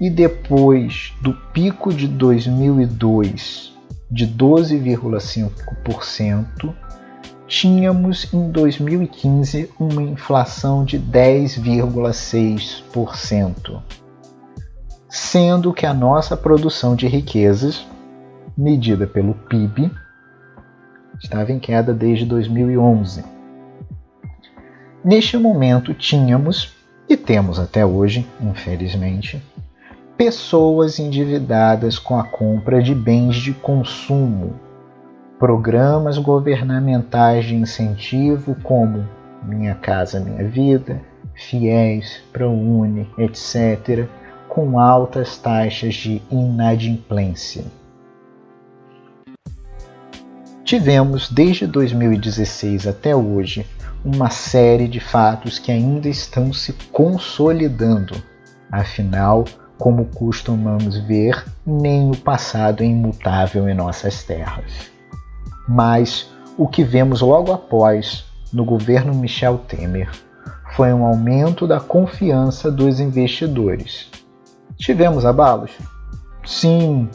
e 0.00 0.08
depois 0.10 1.12
do 1.20 1.32
pico 1.52 1.92
de 1.92 2.06
2002 2.06 3.74
de 4.10 4.26
12,5%, 4.26 6.74
tínhamos 7.46 8.32
em 8.32 8.50
2015 8.50 9.70
uma 9.78 10.02
inflação 10.02 10.82
de 10.84 10.98
10,6%, 10.98 13.82
sendo 15.08 15.72
que 15.72 15.86
a 15.86 15.94
nossa 15.94 16.36
produção 16.36 16.94
de 16.94 17.06
riquezas, 17.06 17.86
medida 18.56 19.06
pelo 19.06 19.34
PIB, 19.34 19.90
estava 21.22 21.52
em 21.52 21.58
queda 21.58 21.94
desde 21.94 22.26
2011. 22.26 23.24
Neste 25.04 25.38
momento 25.38 25.94
tínhamos, 25.94 26.74
e 27.08 27.16
temos 27.16 27.60
até 27.60 27.86
hoje, 27.86 28.26
infelizmente, 28.40 29.40
pessoas 30.16 30.98
endividadas 30.98 31.98
com 31.98 32.18
a 32.18 32.24
compra 32.24 32.82
de 32.82 32.94
bens 32.94 33.36
de 33.36 33.52
consumo 33.52 34.54
programas 35.38 36.16
governamentais 36.16 37.44
de 37.44 37.54
incentivo 37.54 38.56
como 38.62 39.06
Minha 39.42 39.74
Casa 39.74 40.18
Minha 40.18 40.48
Vida, 40.48 41.02
FIES, 41.34 42.22
ProUni, 42.32 43.06
etc., 43.18 44.06
com 44.48 44.80
altas 44.80 45.36
taxas 45.36 45.94
de 45.94 46.22
inadimplência. 46.30 47.64
Tivemos 50.64 51.30
desde 51.30 51.66
2016 51.66 52.86
até 52.86 53.14
hoje 53.14 53.66
uma 54.02 54.30
série 54.30 54.88
de 54.88 54.98
fatos 54.98 55.58
que 55.58 55.70
ainda 55.70 56.08
estão 56.08 56.52
se 56.52 56.72
consolidando. 56.90 58.14
Afinal, 58.72 59.44
como 59.78 60.06
costumamos 60.06 60.98
ver, 60.98 61.44
nem 61.64 62.10
o 62.10 62.16
passado 62.16 62.82
é 62.82 62.86
imutável 62.86 63.68
em 63.68 63.74
nossas 63.74 64.22
terras. 64.22 64.90
Mas 65.68 66.30
o 66.56 66.66
que 66.66 66.82
vemos 66.82 67.20
logo 67.20 67.52
após 67.52 68.24
no 68.52 68.64
governo 68.64 69.14
Michel 69.14 69.58
Temer 69.58 70.10
foi 70.74 70.92
um 70.92 71.04
aumento 71.04 71.66
da 71.66 71.80
confiança 71.80 72.70
dos 72.70 73.00
investidores. 73.00 74.10
Tivemos 74.76 75.24
abalos? 75.24 75.72
Sim, 76.44 77.08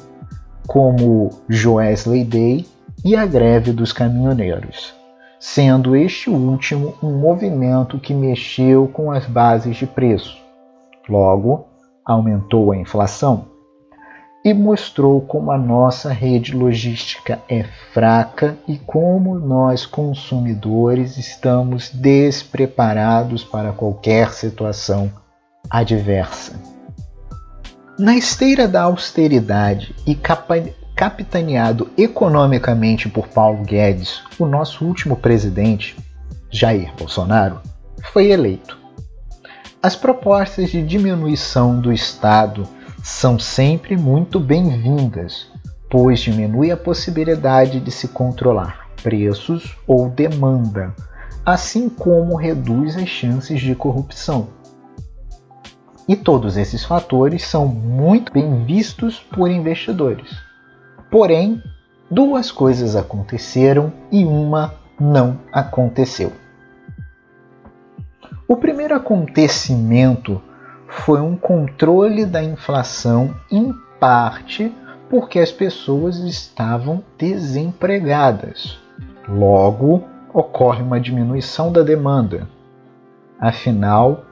como 0.68 1.30
Joesley 1.48 2.24
Day 2.24 2.66
e 3.04 3.16
a 3.16 3.26
greve 3.26 3.72
dos 3.72 3.92
caminhoneiros, 3.92 4.94
sendo 5.40 5.96
este 5.96 6.30
último 6.30 6.96
um 7.02 7.18
movimento 7.18 7.98
que 8.00 8.14
mexeu 8.14 8.88
com 8.88 9.12
as 9.12 9.26
bases 9.26 9.78
de 9.78 9.88
preço. 9.88 10.38
Logo, 11.10 11.68
aumentou 12.12 12.72
a 12.72 12.78
inflação 12.78 13.52
e 14.44 14.54
mostrou 14.54 15.22
como 15.22 15.52
a 15.52 15.58
nossa 15.58 16.12
rede 16.12 16.56
logística 16.56 17.40
é 17.48 17.64
fraca 17.94 18.58
e 18.68 18.78
como 18.78 19.38
nós, 19.38 19.86
consumidores, 19.86 21.18
estamos 21.18 21.90
despreparados 21.90 23.44
para 23.44 23.72
qualquer 23.72 24.32
situação 24.32 25.12
adversa. 25.70 26.54
Na 28.00 28.16
esteira 28.16 28.68
da 28.68 28.82
austeridade 28.84 29.96
e 30.08 30.18
capitaneado 30.96 31.90
economicamente 31.96 33.08
por 33.08 33.28
Paulo 33.28 33.64
Guedes, 33.64 34.24
o 34.40 34.48
nosso 34.48 34.84
último 34.84 35.16
presidente, 35.16 35.96
Jair 36.50 36.92
Bolsonaro, 36.98 37.62
foi 38.12 38.32
eleito. 38.32 38.81
As 39.84 39.96
propostas 39.96 40.70
de 40.70 40.84
diminuição 40.84 41.80
do 41.80 41.92
Estado 41.92 42.68
são 43.04 43.40
sempre 43.40 43.98
muito 43.98 44.40
bem-vindas, 44.40 45.48
pois 45.90 46.20
diminui 46.20 46.70
a 46.70 46.78
possibilidade 46.78 47.80
de 47.80 47.90
se 47.90 48.10
controlar 48.10 48.90
preços 49.02 49.76
ou 49.88 50.08
demanda, 50.08 50.94
assim 51.44 51.90
como 51.90 52.36
reduz 52.36 52.96
as 52.96 53.10
chances 53.10 53.60
de 53.60 53.74
corrupção. 53.74 54.50
E 56.08 56.16
todos 56.16 56.58
esses 56.58 56.86
fatores 56.86 57.44
são 57.44 57.66
muito 57.66 58.32
bem 58.32 58.64
vistos 58.64 59.20
por 59.20 59.50
investidores. 59.50 60.30
Porém, 61.10 61.60
duas 62.10 62.52
coisas 62.52 62.96
aconteceram 62.96 63.92
e 64.12 64.24
uma 64.24 64.76
não 65.00 65.40
aconteceu. 65.52 66.32
O 68.52 68.58
primeiro 68.58 68.94
acontecimento 68.94 70.42
foi 70.86 71.22
um 71.22 71.38
controle 71.38 72.26
da 72.26 72.44
inflação, 72.44 73.34
em 73.50 73.74
parte 73.98 74.76
porque 75.10 75.40
as 75.40 75.50
pessoas 75.50 76.18
estavam 76.18 77.02
desempregadas. 77.18 78.78
Logo, 79.26 80.04
ocorre 80.34 80.84
uma 80.84 81.00
diminuição 81.00 81.72
da 81.72 81.82
demanda. 81.82 82.46
Afinal, 83.40 84.26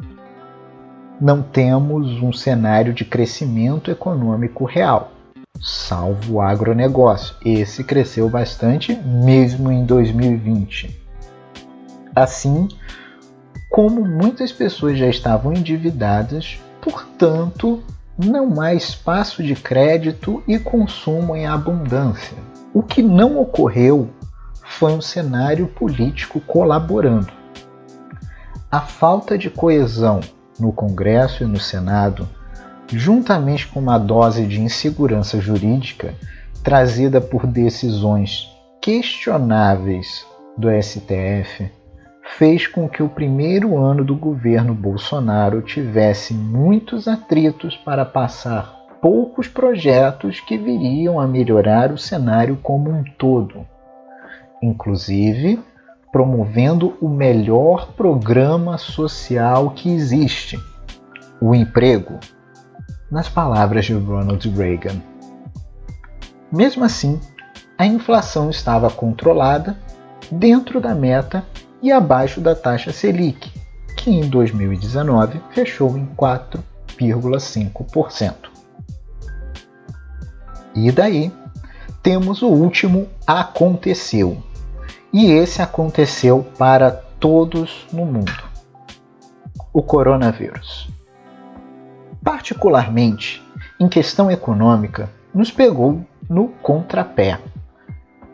não 1.21 1.41
temos 1.41 2.21
um 2.21 2.33
cenário 2.33 2.93
de 2.93 3.05
crescimento 3.05 3.89
econômico 3.89 4.65
real, 4.65 5.13
salvo 5.61 6.33
o 6.33 6.41
agronegócio. 6.41 7.37
Esse 7.45 7.85
cresceu 7.85 8.29
bastante 8.29 8.93
mesmo 8.93 9.71
em 9.71 9.85
2020. 9.85 11.07
Assim, 12.13 12.67
como 13.69 14.03
muitas 14.03 14.51
pessoas 14.51 14.97
já 14.97 15.07
estavam 15.07 15.53
endividadas, 15.53 16.59
portanto, 16.81 17.83
não 18.17 18.59
há 18.59 18.73
espaço 18.73 19.43
de 19.43 19.55
crédito 19.55 20.43
e 20.47 20.57
consumo 20.57 21.35
em 21.35 21.45
abundância. 21.45 22.37
O 22.73 22.81
que 22.81 23.01
não 23.01 23.39
ocorreu 23.39 24.09
foi 24.63 24.91
um 24.91 25.01
cenário 25.01 25.67
político 25.67 26.39
colaborando. 26.41 27.31
A 28.71 28.81
falta 28.81 29.37
de 29.37 29.49
coesão 29.49 30.19
no 30.59 30.71
Congresso 30.71 31.43
e 31.43 31.47
no 31.47 31.59
Senado, 31.59 32.27
juntamente 32.87 33.67
com 33.67 33.79
uma 33.79 33.97
dose 33.97 34.45
de 34.45 34.59
insegurança 34.59 35.39
jurídica 35.39 36.13
trazida 36.63 37.21
por 37.21 37.47
decisões 37.47 38.47
questionáveis 38.81 40.25
do 40.57 40.67
STF, 40.69 41.71
fez 42.37 42.67
com 42.67 42.87
que 42.87 43.01
o 43.01 43.09
primeiro 43.09 43.77
ano 43.77 44.03
do 44.03 44.15
governo 44.15 44.73
Bolsonaro 44.73 45.61
tivesse 45.61 46.33
muitos 46.33 47.07
atritos 47.07 47.75
para 47.75 48.05
passar 48.05 48.77
poucos 49.01 49.47
projetos 49.47 50.39
que 50.39 50.57
viriam 50.57 51.19
a 51.19 51.27
melhorar 51.27 51.91
o 51.91 51.97
cenário 51.97 52.57
como 52.61 52.91
um 52.91 53.03
todo, 53.17 53.65
inclusive 54.61 55.59
promovendo 56.11 56.97
o 57.01 57.07
melhor 57.07 57.93
programa 57.93 58.77
social 58.77 59.71
que 59.71 59.89
existe, 59.89 60.59
o 61.39 61.53
emprego, 61.53 62.19
nas 63.11 63.29
palavras 63.29 63.85
de 63.85 63.93
Ronald 63.93 64.49
Reagan. 64.49 65.01
Mesmo 66.51 66.83
assim, 66.83 67.19
a 67.77 67.85
inflação 67.85 68.49
estava 68.49 68.89
controlada 68.89 69.77
dentro 70.31 70.81
da 70.81 70.93
meta 70.93 71.43
e 71.81 71.91
abaixo 71.91 72.39
da 72.41 72.55
taxa 72.55 72.91
Selic, 72.91 73.51
que 73.97 74.11
em 74.11 74.29
2019 74.29 75.41
fechou 75.51 75.97
em 75.97 76.05
4,5%. 76.15 78.35
E 80.75 80.91
daí 80.91 81.31
temos 82.01 82.41
o 82.41 82.47
último 82.47 83.07
aconteceu. 83.25 84.41
E 85.11 85.31
esse 85.31 85.61
aconteceu 85.61 86.45
para 86.57 86.91
todos 86.91 87.87
no 87.91 88.05
mundo. 88.05 88.31
O 89.73 89.81
coronavírus. 89.81 90.89
Particularmente, 92.23 93.43
em 93.79 93.87
questão 93.87 94.29
econômica, 94.29 95.09
nos 95.33 95.51
pegou 95.51 96.05
no 96.29 96.49
contrapé, 96.61 97.39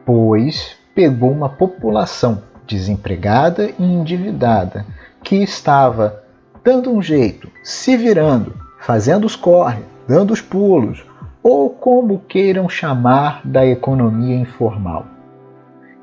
pois 0.06 0.76
pegou 0.94 1.32
uma 1.32 1.50
população 1.50 2.44
desempregada 2.68 3.72
e 3.78 3.84
endividada, 3.84 4.86
que 5.24 5.38
estava 5.38 6.24
dando 6.64 6.92
um 6.92 7.02
jeito, 7.02 7.50
se 7.64 7.96
virando, 7.96 8.54
fazendo 8.80 9.26
os 9.26 9.36
corre, 9.36 9.82
dando 10.08 10.32
os 10.32 10.42
pulos, 10.42 11.06
ou 11.44 11.70
como 11.70 12.24
queiram 12.28 12.68
chamar 12.68 13.42
da 13.46 13.66
economia 13.66 14.36
informal, 14.36 15.06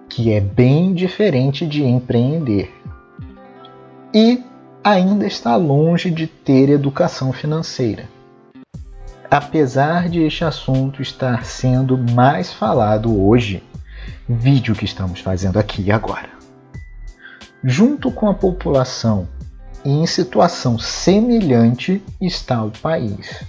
que 0.09 0.33
é 0.33 0.41
bem 0.41 0.95
diferente 0.95 1.67
de 1.67 1.83
empreender. 1.83 2.73
E 4.15 4.43
ainda 4.85 5.27
está 5.27 5.57
longe 5.57 6.11
de 6.11 6.27
ter 6.27 6.69
educação 6.69 7.33
financeira. 7.33 8.05
Apesar 9.31 10.09
de 10.09 10.23
este 10.23 10.45
assunto 10.45 11.01
estar 11.01 11.45
sendo 11.45 11.97
mais 11.97 12.53
falado 12.53 13.25
hoje, 13.25 13.65
vídeo 14.29 14.75
que 14.75 14.85
estamos 14.85 15.21
fazendo 15.21 15.59
aqui 15.59 15.91
agora 15.91 16.42
junto 17.65 18.11
com 18.11 18.29
a 18.29 18.35
população 18.35 19.29
e 19.85 19.91
em 19.91 20.07
situação 20.07 20.79
semelhante 20.79 22.03
está 22.21 22.63
o 22.63 22.71
país, 22.71 23.45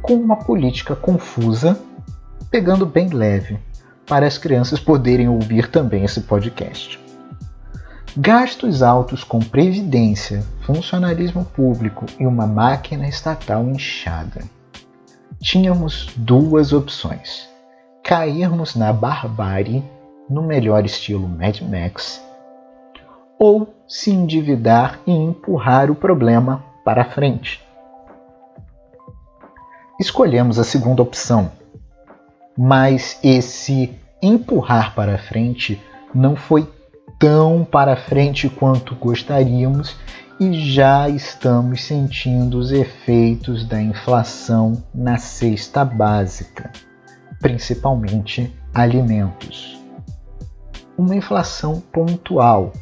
com 0.00 0.14
uma 0.14 0.36
política 0.36 0.94
confusa, 0.94 1.78
pegando 2.50 2.84
bem 2.84 3.08
leve, 3.08 3.58
para 4.06 4.26
as 4.26 4.36
crianças 4.36 4.78
poderem 4.78 5.28
ouvir 5.28 5.68
também 5.68 6.04
esse 6.04 6.20
podcast. 6.22 7.00
gastos 8.16 8.82
altos 8.82 9.24
com 9.24 9.38
previdência, 9.38 10.44
funcionalismo 10.62 11.44
público 11.44 12.04
e 12.20 12.26
uma 12.26 12.46
máquina 12.46 13.08
estatal 13.08 13.66
inchada. 13.66 14.42
Tínhamos 15.40 16.10
duas 16.16 16.72
opções: 16.72 17.48
cairmos 18.04 18.74
na 18.74 18.92
barbárie, 18.92 19.82
no 20.28 20.42
melhor 20.42 20.84
estilo 20.84 21.26
Mad 21.26 21.60
Max, 21.62 22.22
ou 23.42 23.74
se 23.88 24.12
endividar 24.12 25.00
e 25.04 25.10
empurrar 25.10 25.90
o 25.90 25.96
problema 25.96 26.64
para 26.84 27.04
frente. 27.04 27.60
Escolhemos 29.98 30.60
a 30.60 30.64
segunda 30.64 31.02
opção, 31.02 31.50
mas 32.56 33.18
esse 33.20 33.98
empurrar 34.22 34.94
para 34.94 35.18
frente 35.18 35.82
não 36.14 36.36
foi 36.36 36.70
tão 37.18 37.64
para 37.64 37.96
frente 37.96 38.48
quanto 38.48 38.94
gostaríamos 38.94 39.96
e 40.38 40.52
já 40.70 41.08
estamos 41.08 41.82
sentindo 41.82 42.56
os 42.58 42.70
efeitos 42.70 43.66
da 43.66 43.82
inflação 43.82 44.80
na 44.94 45.18
cesta 45.18 45.84
básica, 45.84 46.70
principalmente 47.40 48.56
alimentos. 48.72 49.82
Uma 50.96 51.16
inflação 51.16 51.80
pontual, 51.92 52.72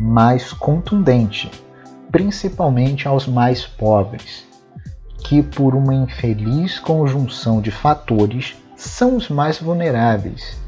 mais 0.00 0.50
contundente, 0.50 1.50
principalmente 2.10 3.06
aos 3.06 3.26
mais 3.26 3.66
pobres, 3.66 4.46
que 5.18 5.42
por 5.42 5.74
uma 5.74 5.94
infeliz 5.94 6.80
conjunção 6.80 7.60
de 7.60 7.70
fatores 7.70 8.56
são 8.74 9.16
os 9.16 9.28
mais 9.28 9.60
vulneráveis 9.60 10.58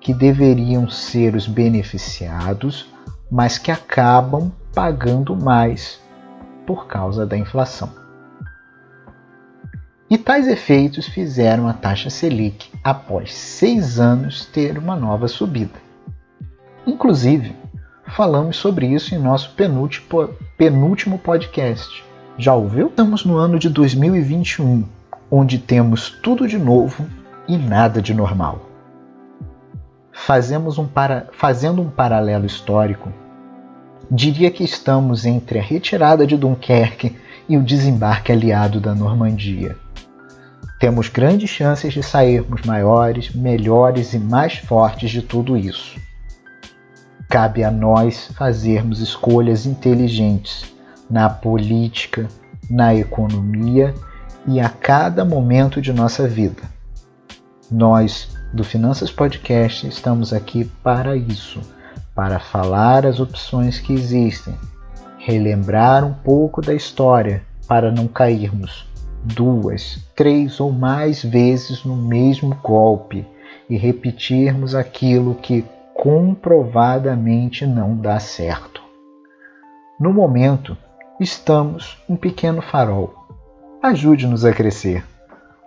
que 0.00 0.14
deveriam 0.14 0.88
ser 0.88 1.34
os 1.34 1.46
beneficiados, 1.46 2.90
mas 3.30 3.58
que 3.58 3.70
acabam 3.70 4.50
pagando 4.74 5.36
mais 5.36 6.00
por 6.66 6.86
causa 6.86 7.26
da 7.26 7.36
inflação. 7.36 7.92
E 10.08 10.16
tais 10.16 10.48
efeitos 10.48 11.06
fizeram 11.06 11.68
a 11.68 11.74
taxa 11.74 12.08
Selic, 12.08 12.70
após 12.82 13.34
seis 13.34 14.00
anos, 14.00 14.46
ter 14.46 14.78
uma 14.78 14.96
nova 14.96 15.28
subida. 15.28 15.78
Inclusive, 16.86 17.54
falamos 18.08 18.56
sobre 18.56 18.86
isso 18.86 19.14
em 19.14 19.18
nosso 19.18 19.54
penúltimo 20.56 21.18
podcast. 21.18 22.04
Já 22.36 22.54
ouviu? 22.54 22.88
Estamos 22.88 23.24
no 23.24 23.36
ano 23.36 23.58
de 23.58 23.68
2021, 23.68 24.84
onde 25.30 25.58
temos 25.58 26.10
tudo 26.22 26.46
de 26.46 26.58
novo 26.58 27.06
e 27.46 27.56
nada 27.56 28.00
de 28.00 28.14
normal 28.14 28.68
fazemos 30.18 30.78
um 30.78 30.86
para... 30.86 31.28
fazendo 31.32 31.80
um 31.80 31.88
paralelo 31.88 32.44
histórico, 32.44 33.12
diria 34.10 34.50
que 34.50 34.64
estamos 34.64 35.24
entre 35.24 35.58
a 35.58 35.62
retirada 35.62 36.26
de 36.26 36.36
Dunkerque 36.36 37.16
e 37.48 37.56
o 37.56 37.62
desembarque 37.62 38.32
aliado 38.32 38.80
da 38.80 38.94
Normandia. 38.94 39.76
Temos 40.78 41.08
grandes 41.08 41.48
chances 41.48 41.92
de 41.92 42.02
sairmos 42.02 42.62
maiores, 42.62 43.34
melhores 43.34 44.12
e 44.12 44.18
mais 44.18 44.56
fortes 44.56 45.10
de 45.10 45.22
tudo 45.22 45.56
isso. 45.56 45.98
Cabe 47.28 47.62
a 47.62 47.70
nós 47.70 48.30
fazermos 48.34 49.00
escolhas 49.00 49.66
inteligentes 49.66 50.74
na 51.10 51.28
política, 51.28 52.26
na 52.70 52.94
economia 52.94 53.94
e 54.46 54.58
a 54.58 54.70
cada 54.70 55.26
momento 55.26 55.78
de 55.78 55.92
nossa 55.92 56.26
vida. 56.26 56.62
Nós 57.70 58.34
do 58.50 58.64
Finanças 58.64 59.10
Podcast 59.10 59.86
estamos 59.86 60.32
aqui 60.32 60.64
para 60.82 61.16
isso, 61.16 61.60
para 62.14 62.38
falar 62.38 63.04
as 63.04 63.20
opções 63.20 63.78
que 63.78 63.92
existem, 63.92 64.54
relembrar 65.18 66.06
um 66.06 66.14
pouco 66.14 66.62
da 66.62 66.72
história 66.72 67.42
para 67.66 67.92
não 67.92 68.08
cairmos 68.08 68.88
duas, 69.22 70.02
três 70.16 70.60
ou 70.60 70.72
mais 70.72 71.22
vezes 71.22 71.84
no 71.84 71.94
mesmo 71.94 72.54
golpe 72.62 73.26
e 73.68 73.76
repetirmos 73.76 74.74
aquilo 74.74 75.34
que 75.34 75.62
comprovadamente 75.98 77.66
não 77.66 77.96
dá 77.96 78.18
certo. 78.18 78.80
No 80.00 80.12
momento, 80.12 80.76
estamos 81.20 82.02
um 82.08 82.16
pequeno 82.16 82.62
farol. 82.62 83.14
Ajude-nos 83.82 84.44
a 84.44 84.52
crescer 84.52 85.04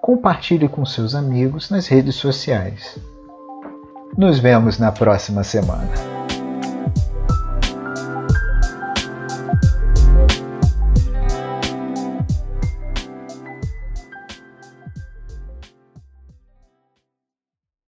compartilhe 0.01 0.67
com 0.67 0.83
seus 0.83 1.13
amigos 1.13 1.69
nas 1.69 1.87
redes 1.87 2.15
sociais. 2.15 2.97
Nos 4.17 4.39
vemos 4.39 4.79
na 4.79 4.91
próxima 4.91 5.43
semana. 5.43 6.20